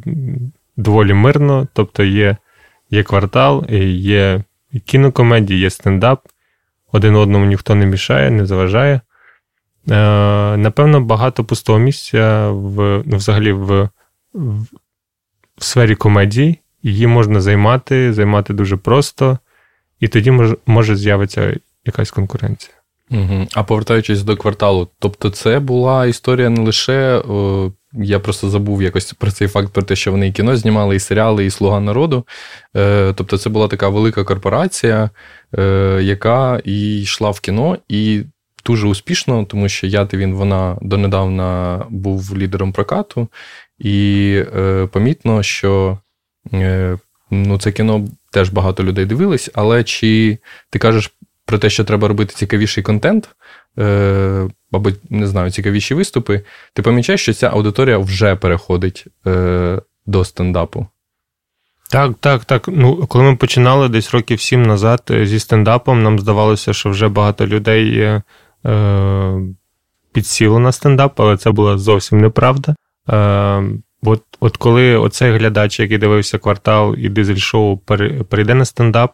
доволі 0.78 1.13
мирно, 1.13 1.67
тобто 1.74 2.04
є 2.04 2.38
є 2.89 3.04
квартал, 3.04 3.65
є 3.89 4.43
кінокомедії, 4.86 5.60
є 5.60 5.70
стендап. 5.70 6.22
Один 6.91 7.15
одному 7.15 7.46
ніхто 7.46 7.76
не 7.76 7.86
мішає, 7.86 8.32
не 8.32 8.46
заважає. 8.46 8.96
Е, 8.96 9.02
Напевно, 10.58 11.02
багато 11.02 11.43
пустого 11.43 11.80
місця 11.80 12.50
в, 12.50 13.04
ну, 13.06 13.17
взагалі 13.17 13.52
в, 13.52 13.89
в, 14.34 14.67
в 15.58 15.63
сфері 15.63 15.96
комедії. 15.96 16.60
Її 16.84 17.08
можна 17.08 17.41
займати, 17.41 18.13
займати 18.13 18.54
дуже 18.54 18.78
просто 18.78 19.38
і 20.00 20.08
тоді 20.08 20.32
може, 20.65 20.96
з'явиться 20.96 21.60
якась 21.86 22.12
конкуренція. 22.12 22.76
Угу. 23.12 23.48
А 23.54 23.63
повертаючись 23.63 24.24
до 24.24 24.38
кварталу, 24.38 24.88
тобто 25.00 25.30
це 25.30 25.60
була 25.60 26.06
історія 26.06 26.50
не 26.50 26.62
лише. 26.62 27.17
О, 27.17 27.72
я 27.93 28.20
просто 28.20 28.50
забув 28.50 28.84
якось 28.84 29.13
про 29.13 29.32
цей 29.32 29.48
факт, 29.48 29.74
про 29.74 29.84
те, 29.84 29.96
що 29.96 30.12
вони 30.12 30.28
і 30.28 30.32
кіно 30.32 30.58
знімали, 30.58 30.96
і 30.96 31.00
серіали, 31.00 31.46
і 31.46 31.50
Слуга 31.50 31.80
народу. 31.80 32.26
Е, 32.76 33.13
Тобто, 33.15 33.38
це 33.38 33.50
була 33.50 33.67
така 33.67 33.89
велика 33.89 34.24
корпорація, 34.24 35.10
е, 35.58 36.00
яка 36.04 36.62
і 36.65 37.02
йшла 37.02 37.30
в 37.30 37.39
кіно, 37.39 37.78
і 37.88 38.24
дуже 38.65 38.88
успішно, 38.88 39.46
тому 39.46 39.70
що 39.70 39.88
я 39.88 40.08
він 40.13 40.34
вона 40.34 40.78
донедавна 40.82 41.86
був 41.89 42.38
лідером 42.38 42.72
прокату, 42.72 43.28
і 43.80 44.43
е, 44.58 44.88
помітно, 44.91 45.43
що 45.43 46.00
е, 46.54 46.98
ну, 47.32 47.60
це 47.60 47.72
кіно 47.72 48.08
теж 48.32 48.50
багато 48.50 48.84
людей 48.84 49.06
дивились, 49.06 49.50
але 49.54 49.84
чи 49.84 50.38
ти 50.70 50.80
кажеш 50.80 51.12
про 51.47 51.57
те, 51.57 51.69
що 51.69 51.83
треба 51.83 52.07
робити 52.07 52.33
цікавіший 52.36 52.83
контент, 52.83 53.29
е, 53.79 54.49
або 54.71 54.91
не 55.10 55.27
знаю, 55.27 55.51
цікавіші 55.51 55.93
виступи, 55.93 56.41
ти 56.73 56.81
помічаєш, 56.81 57.21
що 57.21 57.33
ця 57.33 57.49
аудиторія 57.49 57.97
вже 57.97 58.36
переходить 58.36 59.05
е, 59.27 59.81
до 60.05 60.25
стендапу? 60.25 60.88
Так, 61.89 62.12
так, 62.19 62.45
так. 62.45 62.67
Ну, 62.67 63.07
коли 63.07 63.23
ми 63.23 63.36
починали 63.36 63.89
десь 63.89 64.13
років 64.13 64.41
сім 64.41 64.63
назад 64.63 65.03
е, 65.12 65.25
зі 65.25 65.39
стендапом, 65.39 66.03
нам 66.03 66.19
здавалося, 66.19 66.73
що 66.73 66.89
вже 66.89 67.07
багато 67.07 67.47
людей 67.47 67.99
е, 67.99 68.21
підсіло 70.13 70.60
на 70.60 70.71
стендап, 70.71 71.19
але 71.19 71.38
це 71.38 71.51
була 71.51 71.77
зовсім 71.77 72.21
неправда. 72.21 72.75
Е, 73.10 73.63
От 74.03 74.23
от 74.39 74.57
коли 74.57 74.95
оцей 74.95 75.31
глядач, 75.31 75.79
який 75.79 75.97
дивився 75.97 76.38
квартал 76.38 76.95
і 76.97 77.10
дизель-шоу, 77.10 77.77
перейде 78.29 78.53
на 78.53 78.65
стендап, 78.65 79.12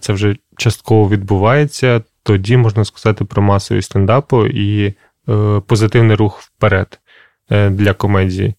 це 0.00 0.12
вже 0.12 0.36
частково 0.56 1.08
відбувається, 1.08 2.02
тоді 2.22 2.56
можна 2.56 2.84
сказати 2.84 3.24
про 3.24 3.42
масовість 3.42 3.90
стендапу 3.90 4.46
і 4.46 4.86
е, 4.86 4.94
позитивний 5.66 6.16
рух 6.16 6.40
вперед 6.40 7.00
е, 7.50 7.70
для 7.70 7.94
комедії. 7.94 8.54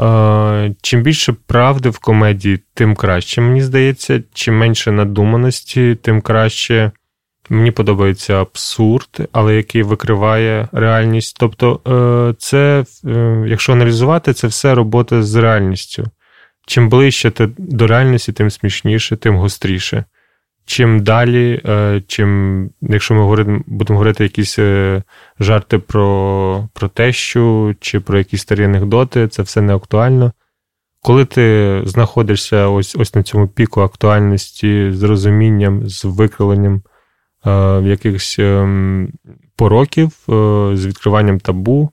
Е, 0.00 0.74
чим 0.82 1.02
більше 1.02 1.32
правди 1.46 1.88
в 1.88 1.98
комедії, 1.98 2.60
тим 2.74 2.94
краще, 2.94 3.40
мені 3.40 3.62
здається. 3.62 4.22
Чим 4.32 4.58
менше 4.58 4.92
надуманості, 4.92 5.98
тим 6.02 6.20
краще. 6.20 6.92
Мені 7.48 7.70
подобається 7.70 8.40
абсурд, 8.40 9.28
але 9.32 9.56
який 9.56 9.82
викриває 9.82 10.68
реальність. 10.72 11.36
Тобто, 11.40 11.80
е, 11.86 12.34
це, 12.38 12.84
е, 13.04 13.44
якщо 13.48 13.72
аналізувати, 13.72 14.32
це 14.32 14.46
все 14.46 14.74
робота 14.74 15.22
з 15.22 15.34
реальністю. 15.34 16.04
Чим 16.66 16.88
ближче 16.88 17.30
ти 17.30 17.48
до 17.58 17.86
реальності, 17.86 18.32
тим 18.32 18.50
смішніше, 18.50 19.16
тим 19.16 19.36
гостріше. 19.36 20.04
Чим 20.66 21.02
далі, 21.02 21.62
е, 21.66 22.02
чим, 22.06 22.70
якщо 22.80 23.14
ми 23.14 23.20
говоримо, 23.20 23.60
будемо 23.66 23.98
говорити 23.98 24.22
якісь 24.22 24.58
жарти 25.40 25.78
про 25.78 26.68
про 26.72 26.88
тещу 26.88 27.74
чи 27.80 28.00
про 28.00 28.18
якісь 28.18 28.40
старі 28.40 28.64
анекдоти, 28.64 29.28
це 29.28 29.42
все 29.42 29.60
не 29.60 29.74
актуально. 29.74 30.32
Коли 31.02 31.24
ти 31.24 31.80
знаходишся 31.84 32.68
ось 32.68 32.96
ось 32.96 33.14
на 33.14 33.22
цьому 33.22 33.48
піку 33.48 33.80
актуальності 33.80 34.90
з 34.92 35.02
розумінням, 35.02 35.88
з 35.88 36.04
викриленням. 36.04 36.82
Е, 37.46 37.82
якихось 37.82 38.36
ем, 38.38 39.12
пороків 39.56 40.06
е, 40.28 40.76
з 40.76 40.86
відкриванням 40.86 41.40
табу. 41.40 41.90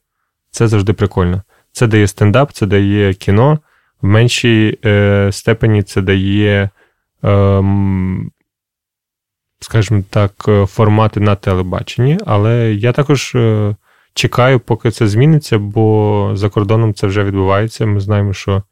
Це 0.52 0.68
завжди 0.68 0.94
прикольно. 0.94 1.42
Це 1.72 1.88
дає 1.88 2.08
стендап, 2.08 2.54
це 2.54 2.66
дає 2.66 3.14
кіно. 3.14 3.60
В 4.02 4.06
меншій 4.08 4.80
е, 4.86 5.30
степені 5.32 5.84
це 5.84 6.02
дає, 6.02 6.70
ем, 7.24 8.32
скажімо 9.62 10.04
так, 10.10 10.50
формати 10.68 11.20
на 11.20 11.36
телебаченні. 11.36 12.20
Але 12.26 12.74
я 12.74 12.92
також 12.92 13.38
чекаю, 14.14 14.60
поки 14.60 14.92
це 14.92 15.08
зміниться, 15.08 15.60
бо 15.60 16.32
за 16.34 16.50
кордоном 16.50 16.94
це 16.94 17.08
вже 17.08 17.24
відбувається. 17.24 17.86
Ми 17.86 18.00
знаємо, 18.00 18.34
що 18.34 18.64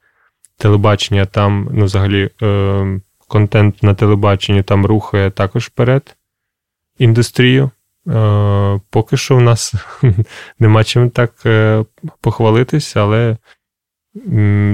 телебачення 0.58 1.26
там, 1.26 1.70
ну, 1.72 1.86
взагалі, 1.86 2.30
ем, 2.42 3.02
контент 3.28 3.84
на 3.84 3.94
телебаченні 3.94 4.64
там 4.64 4.86
рухає 4.86 5.32
також 5.32 5.66
вперед 5.66 6.16
індустрію. 6.98 7.72
Е, 8.08 8.80
поки 8.90 9.18
що 9.18 9.36
в 9.36 9.42
нас 9.42 9.74
нема 10.60 10.84
чим 10.84 11.10
так 11.10 11.34
е, 11.46 11.86
похвалитись, 12.22 12.96
але 12.96 13.38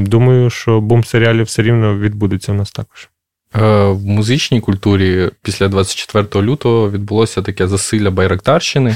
думаю, 0.01 0.49
що 0.49 0.81
бум 0.81 1.03
серіалів 1.03 1.45
все 1.45 1.61
рівно 1.61 1.97
відбудеться 1.97 2.51
в 2.51 2.55
нас 2.55 2.71
також. 2.71 3.09
Е, 3.55 3.85
в 3.85 4.05
музичній 4.05 4.61
культурі 4.61 5.29
після 5.41 5.67
24 5.67 6.45
лютого 6.45 6.91
відбулося 6.91 7.41
таке 7.41 7.67
засилля 7.67 8.11
Байрактарщини, 8.11 8.95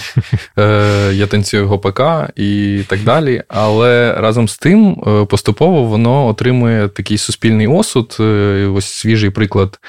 я 1.11 1.27
танцюю 1.27 1.67
ГОПК 1.67 2.01
і 2.35 2.81
так 2.87 3.03
далі. 3.03 3.43
Але 3.47 4.13
разом 4.13 4.47
з 4.47 4.57
тим 4.57 4.95
поступово 5.29 5.83
воно 5.83 6.27
отримує 6.27 6.87
такий 6.87 7.17
суспільний 7.17 7.67
осуд. 7.67 8.17
Ось 8.75 8.85
свіжий 8.85 9.29
приклад 9.29 9.79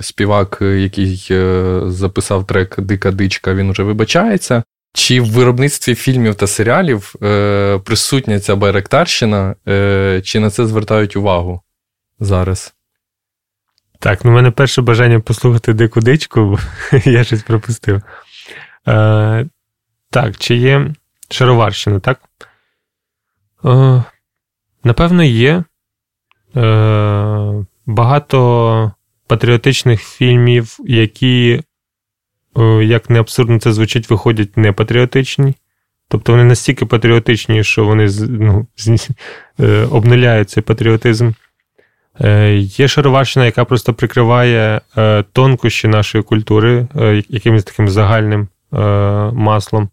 співак, 0.00 0.58
який 0.60 1.28
е, 1.30 1.80
записав 1.86 2.46
трек 2.46 2.80
Дика 2.80 3.10
Дичка, 3.10 3.54
він 3.54 3.70
уже 3.70 3.82
вибачається. 3.82 4.62
Чи 4.92 5.20
в 5.20 5.30
виробництві 5.30 5.94
фільмів 5.94 6.34
та 6.34 6.46
серіалів 6.46 7.14
е, 7.22 7.78
присутня 7.84 8.40
ця 8.40 8.56
байректарщина, 8.56 9.54
е, 9.68 10.20
чи 10.24 10.40
на 10.40 10.50
це 10.50 10.66
звертають 10.66 11.16
увагу 11.16 11.60
зараз? 12.20 12.74
Так, 14.00 14.24
ну 14.24 14.30
в 14.30 14.34
мене 14.34 14.50
перше 14.50 14.82
бажання 14.82 15.20
послухати 15.20 15.72
дику 15.72 16.00
дичку, 16.00 16.58
я 17.04 17.24
щось 17.24 17.42
пропустив. 17.42 18.02
Е, 18.88 19.46
Так, 20.10 20.36
чи 20.36 20.56
є 20.56 20.94
шароварщина, 21.30 22.00
так? 22.00 22.20
Е, 23.64 24.02
Напевно, 24.84 25.22
є. 25.22 25.64
Е, 26.56 27.66
Багато 27.86 28.92
патріотичних 29.26 30.02
фільмів, 30.02 30.76
які, 30.84 31.62
як 32.82 33.10
не 33.10 33.20
абсурдно 33.20 33.60
це 33.60 33.72
звучить, 33.72 34.10
виходять 34.10 34.56
не 34.56 34.72
патріотичні. 34.72 35.54
Тобто 36.08 36.32
вони 36.32 36.44
настільки 36.44 36.86
патріотичні, 36.86 37.64
що 37.64 37.84
вони 37.84 38.08
ну, 38.28 38.66
е, 39.60 39.86
обнуляють 39.90 40.50
цей 40.50 40.62
патріотизм. 40.62 41.32
Е, 42.20 42.54
є 42.56 42.88
шароварщина, 42.88 43.44
яка 43.46 43.64
просто 43.64 43.94
прикриває 43.94 44.80
е, 44.96 45.24
тонкощі 45.32 45.88
нашої 45.88 46.24
культури 46.24 46.86
якимось 47.28 47.64
таким 47.64 47.88
загальним 47.88 48.48
маслом. 49.32 49.88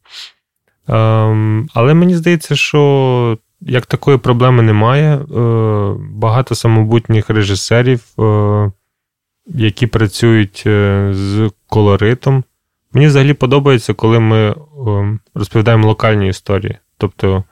Ем, 0.88 1.68
але 1.74 1.94
мені 1.94 2.16
здається, 2.16 2.56
що 2.56 3.38
як 3.62 3.86
такої 3.86 4.18
проблеми 4.18 4.64
немає. 4.64 5.20
Багато 6.12 6.56
самобутніх 6.56 7.30
режисерів 7.30 8.02
які 9.48 9.88
працюють 9.88 10.64
е, 10.66 11.10
з 11.14 11.52
колоритом. 11.68 12.44
Мені 12.94 13.08
взагалі 13.08 13.34
подобається, 13.34 13.94
коли 13.94 14.20
ми 14.20 14.56
розповідаємо 15.34 15.88
локальні 15.88 16.28
історії. 16.28 16.78
Тобто 16.98 17.44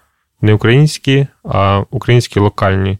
не 0.41 0.53
українські, 0.53 1.27
а 1.43 1.83
українські 1.91 2.39
локальні. 2.39 2.97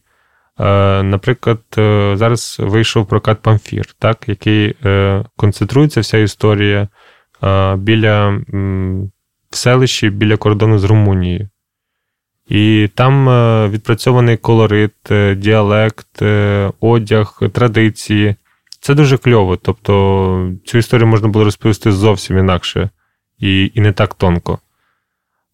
Е, 0.60 1.04
наприклад, 1.04 1.62
е, 1.78 2.14
зараз 2.18 2.58
вийшов 2.60 3.08
прокат 3.08 3.42
Памфір, 3.42 3.86
так, 4.00 4.30
який 4.30 4.76
концентрується 5.36 6.02
вся 6.02 6.18
історія 6.18 6.88
біля 7.78 8.42
в 9.52 9.56
селищі 9.56 10.10
біля 10.10 10.38
кордону 10.38 10.80
з 10.80 10.84
Румунією. 10.84 11.50
І 12.48 12.90
там 12.96 13.28
відпрацьований 13.70 14.38
колорит, 14.38 14.94
діалект, 15.36 16.22
одяг, 16.80 17.42
традиції. 17.54 18.36
Це 18.80 18.94
дуже 18.94 19.18
кльово. 19.18 19.56
Тобто 19.58 20.52
цю 20.66 20.78
історію 20.78 21.08
можна 21.08 21.28
було 21.28 21.46
розповісти 21.46 21.92
зовсім 21.92 22.38
інакше 22.38 22.90
і 23.40 23.72
і 23.74 23.82
не 23.82 23.92
так 23.92 24.14
тонко. 24.14 24.60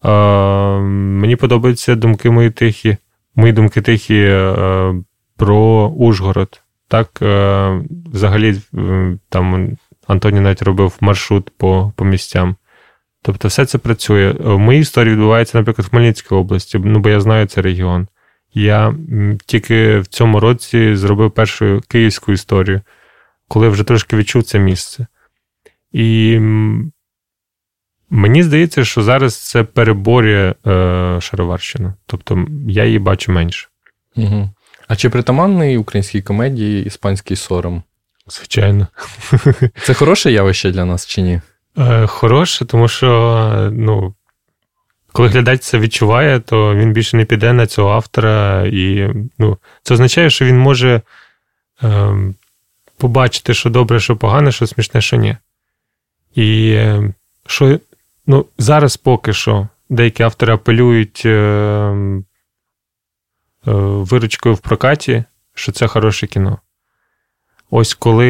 Е, 0.05 0.09
Мені 0.79 1.35
подобаються 1.35 1.95
думки 1.95 2.29
мої 2.29 2.49
тихі, 2.49 2.97
мої 3.35 3.53
думки 3.53 3.81
тихі 3.81 4.19
е, 4.19 4.95
про 5.37 5.87
Ужгород. 5.87 6.61
Так, 6.87 7.19
е, 7.21 7.81
взагалі, 8.13 8.61
там 9.29 9.77
Антоній 10.07 10.39
навіть 10.39 10.61
робив 10.61 10.97
маршрут 10.99 11.51
по 11.57 11.93
по 11.95 12.05
місцям. 12.05 12.55
Тобто, 13.21 13.47
все 13.47 13.65
це 13.65 13.77
працює. 13.77 14.31
В 14.39 14.57
моїй 14.57 14.79
історії 14.79 15.13
відбувається, 15.13 15.57
наприклад, 15.57 15.87
в 15.87 15.89
Хмельницькій 15.89 16.35
області, 16.35 16.81
ну 16.83 16.99
бо 16.99 17.09
я 17.09 17.19
знаю 17.19 17.45
цей 17.45 17.63
регіон. 17.63 18.07
Я 18.53 18.95
тільки 19.45 19.99
в 19.99 20.07
цьому 20.07 20.39
році 20.39 20.95
зробив 20.95 21.31
першу 21.31 21.81
київську 21.87 22.31
історію 22.31 22.81
коли 23.51 23.69
вже 23.69 23.83
трошки 23.83 24.17
відчув 24.17 24.43
це 24.43 24.59
місце. 24.59 25.07
І 25.91 26.39
мені 28.11 28.43
здається, 28.43 28.85
що 28.85 29.03
зараз 29.03 29.37
це 29.37 29.63
переборює 29.63 30.55
е, 30.67 31.17
шароварщину. 31.21 31.93
Тобто 32.05 32.45
я 32.67 32.85
її 32.85 32.99
бачу 32.99 33.31
менше. 33.31 33.67
Угу. 34.15 34.49
А 34.87 34.95
чи 34.95 35.09
притаманний 35.09 35.77
українській 35.77 36.21
комедії 36.21 36.85
іспанський 36.85 37.37
сором? 37.37 37.83
Звичайно. 38.27 38.87
Це 39.83 39.93
хороше 39.93 40.31
явище 40.31 40.71
для 40.71 40.85
нас 40.85 41.07
чи 41.07 41.21
ні? 41.21 41.41
Е, 41.77 42.07
Хороше, 42.07 42.65
тому 42.65 42.87
що, 42.87 43.69
ну. 43.73 44.13
Коли 45.13 45.29
глядач 45.29 45.61
це 45.61 45.79
відчуває, 45.79 46.39
то 46.39 46.75
він 46.75 46.93
більше 46.93 47.17
не 47.17 47.25
піде 47.25 47.53
на 47.53 47.67
цього 47.67 47.89
автора, 47.89 48.65
і 48.65 49.09
ну, 49.37 49.57
це 49.83 49.93
означає, 49.93 50.29
що 50.29 50.45
він 50.45 50.59
може 50.59 51.01
е, 51.83 52.15
побачити, 52.97 53.53
що 53.53 53.69
добре, 53.69 53.99
що 53.99 54.17
погане, 54.17 54.51
що 54.51 54.67
смішне, 54.67 55.01
що 55.01 55.17
ні. 55.17 55.37
І 56.35 56.77
що 57.45 57.79
ну, 58.27 58.45
зараз 58.57 58.97
поки 58.97 59.33
що 59.33 59.67
деякі 59.89 60.23
автори 60.23 60.53
апелюють 60.53 61.21
е, 61.25 61.29
е, 61.31 62.23
виручкою 63.65 64.55
в 64.55 64.59
прокаті, 64.59 65.23
що 65.53 65.71
це 65.71 65.87
хороше 65.87 66.27
кіно. 66.27 66.57
Ось 67.69 67.93
коли, 67.93 68.27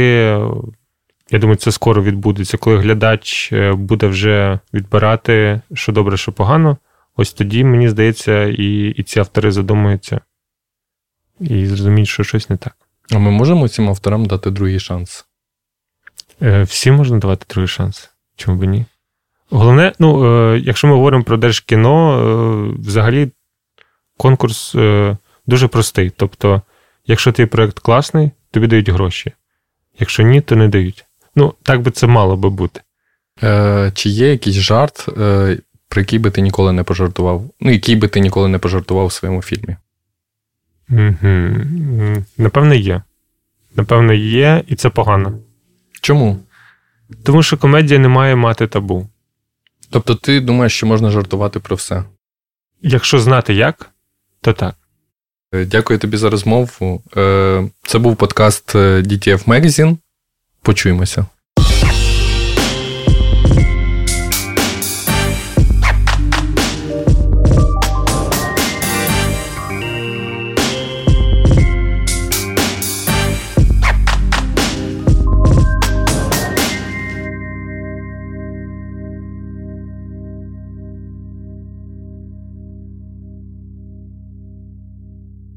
я 1.31 1.39
думаю, 1.39 1.55
це 1.55 1.71
скоро 1.71 2.03
відбудеться, 2.03 2.57
коли 2.57 2.77
глядач 2.77 3.53
е, 3.53 3.73
буде 3.73 4.07
вже 4.07 4.59
відбирати, 4.73 5.61
що 5.73 5.91
добре, 5.91 6.17
що 6.17 6.31
погано, 6.31 6.77
ось 7.15 7.33
тоді, 7.33 7.63
мені 7.63 7.89
здається, 7.89 8.43
і, 8.43 8.93
і 8.97 9.03
ці 9.03 9.19
автори 9.19 9.51
задумуються 9.51 10.21
і 11.39 11.65
зрозуміють, 11.65 12.09
що 12.09 12.23
щось 12.23 12.49
не 12.49 12.57
так. 12.57 12.75
А 13.11 13.19
ми 13.19 13.31
можемо 13.31 13.67
цим 13.67 13.89
авторам 13.89 14.25
дати 14.25 14.51
другий 14.51 14.79
шанс? 14.79 15.25
Е, 16.41 16.63
всім 16.63 16.95
можна 16.95 17.17
давати 17.17 17.45
другий 17.49 17.67
шанс. 17.67 18.09
Чому 18.35 18.57
б 18.57 18.63
ні? 18.63 18.85
Головне, 19.51 19.93
ну, 19.99 20.25
е, 20.25 20.59
якщо 20.59 20.87
ми 20.87 20.93
говоримо 20.93 21.23
про 21.23 21.37
держкіно, 21.37 22.13
е, 22.13 22.77
взагалі 22.79 23.31
конкурс 24.17 24.75
дуже 25.47 25.67
простий. 25.67 26.11
Тобто, 26.17 26.61
якщо 27.05 27.31
твій 27.31 27.45
проєкт 27.45 27.79
класний, 27.79 28.31
тобі 28.51 28.67
дають 28.67 28.89
гроші. 28.89 29.31
Якщо 29.99 30.23
ні, 30.23 30.41
то 30.41 30.55
не 30.55 30.67
дають. 30.67 31.05
Ну, 31.35 31.53
так 31.63 31.81
би 31.81 31.91
це 31.91 32.07
мало 32.07 32.37
би 32.37 32.49
бути. 32.49 32.81
Е, 33.43 33.91
Чи 33.95 34.09
є 34.09 34.31
якийсь 34.31 34.55
жарт, 34.55 35.05
е, 35.17 35.57
про 35.87 36.01
який 36.01 36.19
би 36.19 36.31
ти 36.31 36.41
ніколи 36.41 36.71
не 36.71 36.83
пожартував? 36.83 37.49
Ну, 37.59 37.71
який 37.71 37.95
би 37.95 38.07
ти 38.07 38.19
ніколи 38.19 38.47
не 38.47 38.57
пожартував 38.57 39.05
у 39.05 39.09
своєму 39.09 39.41
фільмі? 39.41 39.75
Угу. 40.89 42.25
Напевне, 42.37 42.77
є. 42.77 43.01
Напевно, 43.75 44.13
є, 44.13 44.63
і 44.67 44.75
це 44.75 44.89
погано. 44.89 45.39
Чому? 46.01 46.39
Тому 47.23 47.43
що 47.43 47.57
комедія 47.57 47.99
не 47.99 48.07
має 48.07 48.35
мати 48.35 48.67
табу. 48.67 49.07
Тобто, 49.91 50.15
ти 50.15 50.39
думаєш, 50.39 50.73
що 50.73 50.87
можна 50.87 51.11
жартувати 51.11 51.59
про 51.59 51.75
все? 51.75 52.03
Якщо 52.81 53.19
знати 53.19 53.53
як, 53.53 53.89
то 54.41 54.53
так. 54.53 54.75
Е, 55.53 55.65
дякую 55.65 55.99
тобі 55.99 56.17
за 56.17 56.29
розмову. 56.29 57.03
Е, 57.17 57.69
це 57.83 57.99
був 57.99 58.15
подкаст 58.15 58.75
DTF 58.75 59.45
Magazine. 59.45 59.97
Почуємося. 60.61 61.25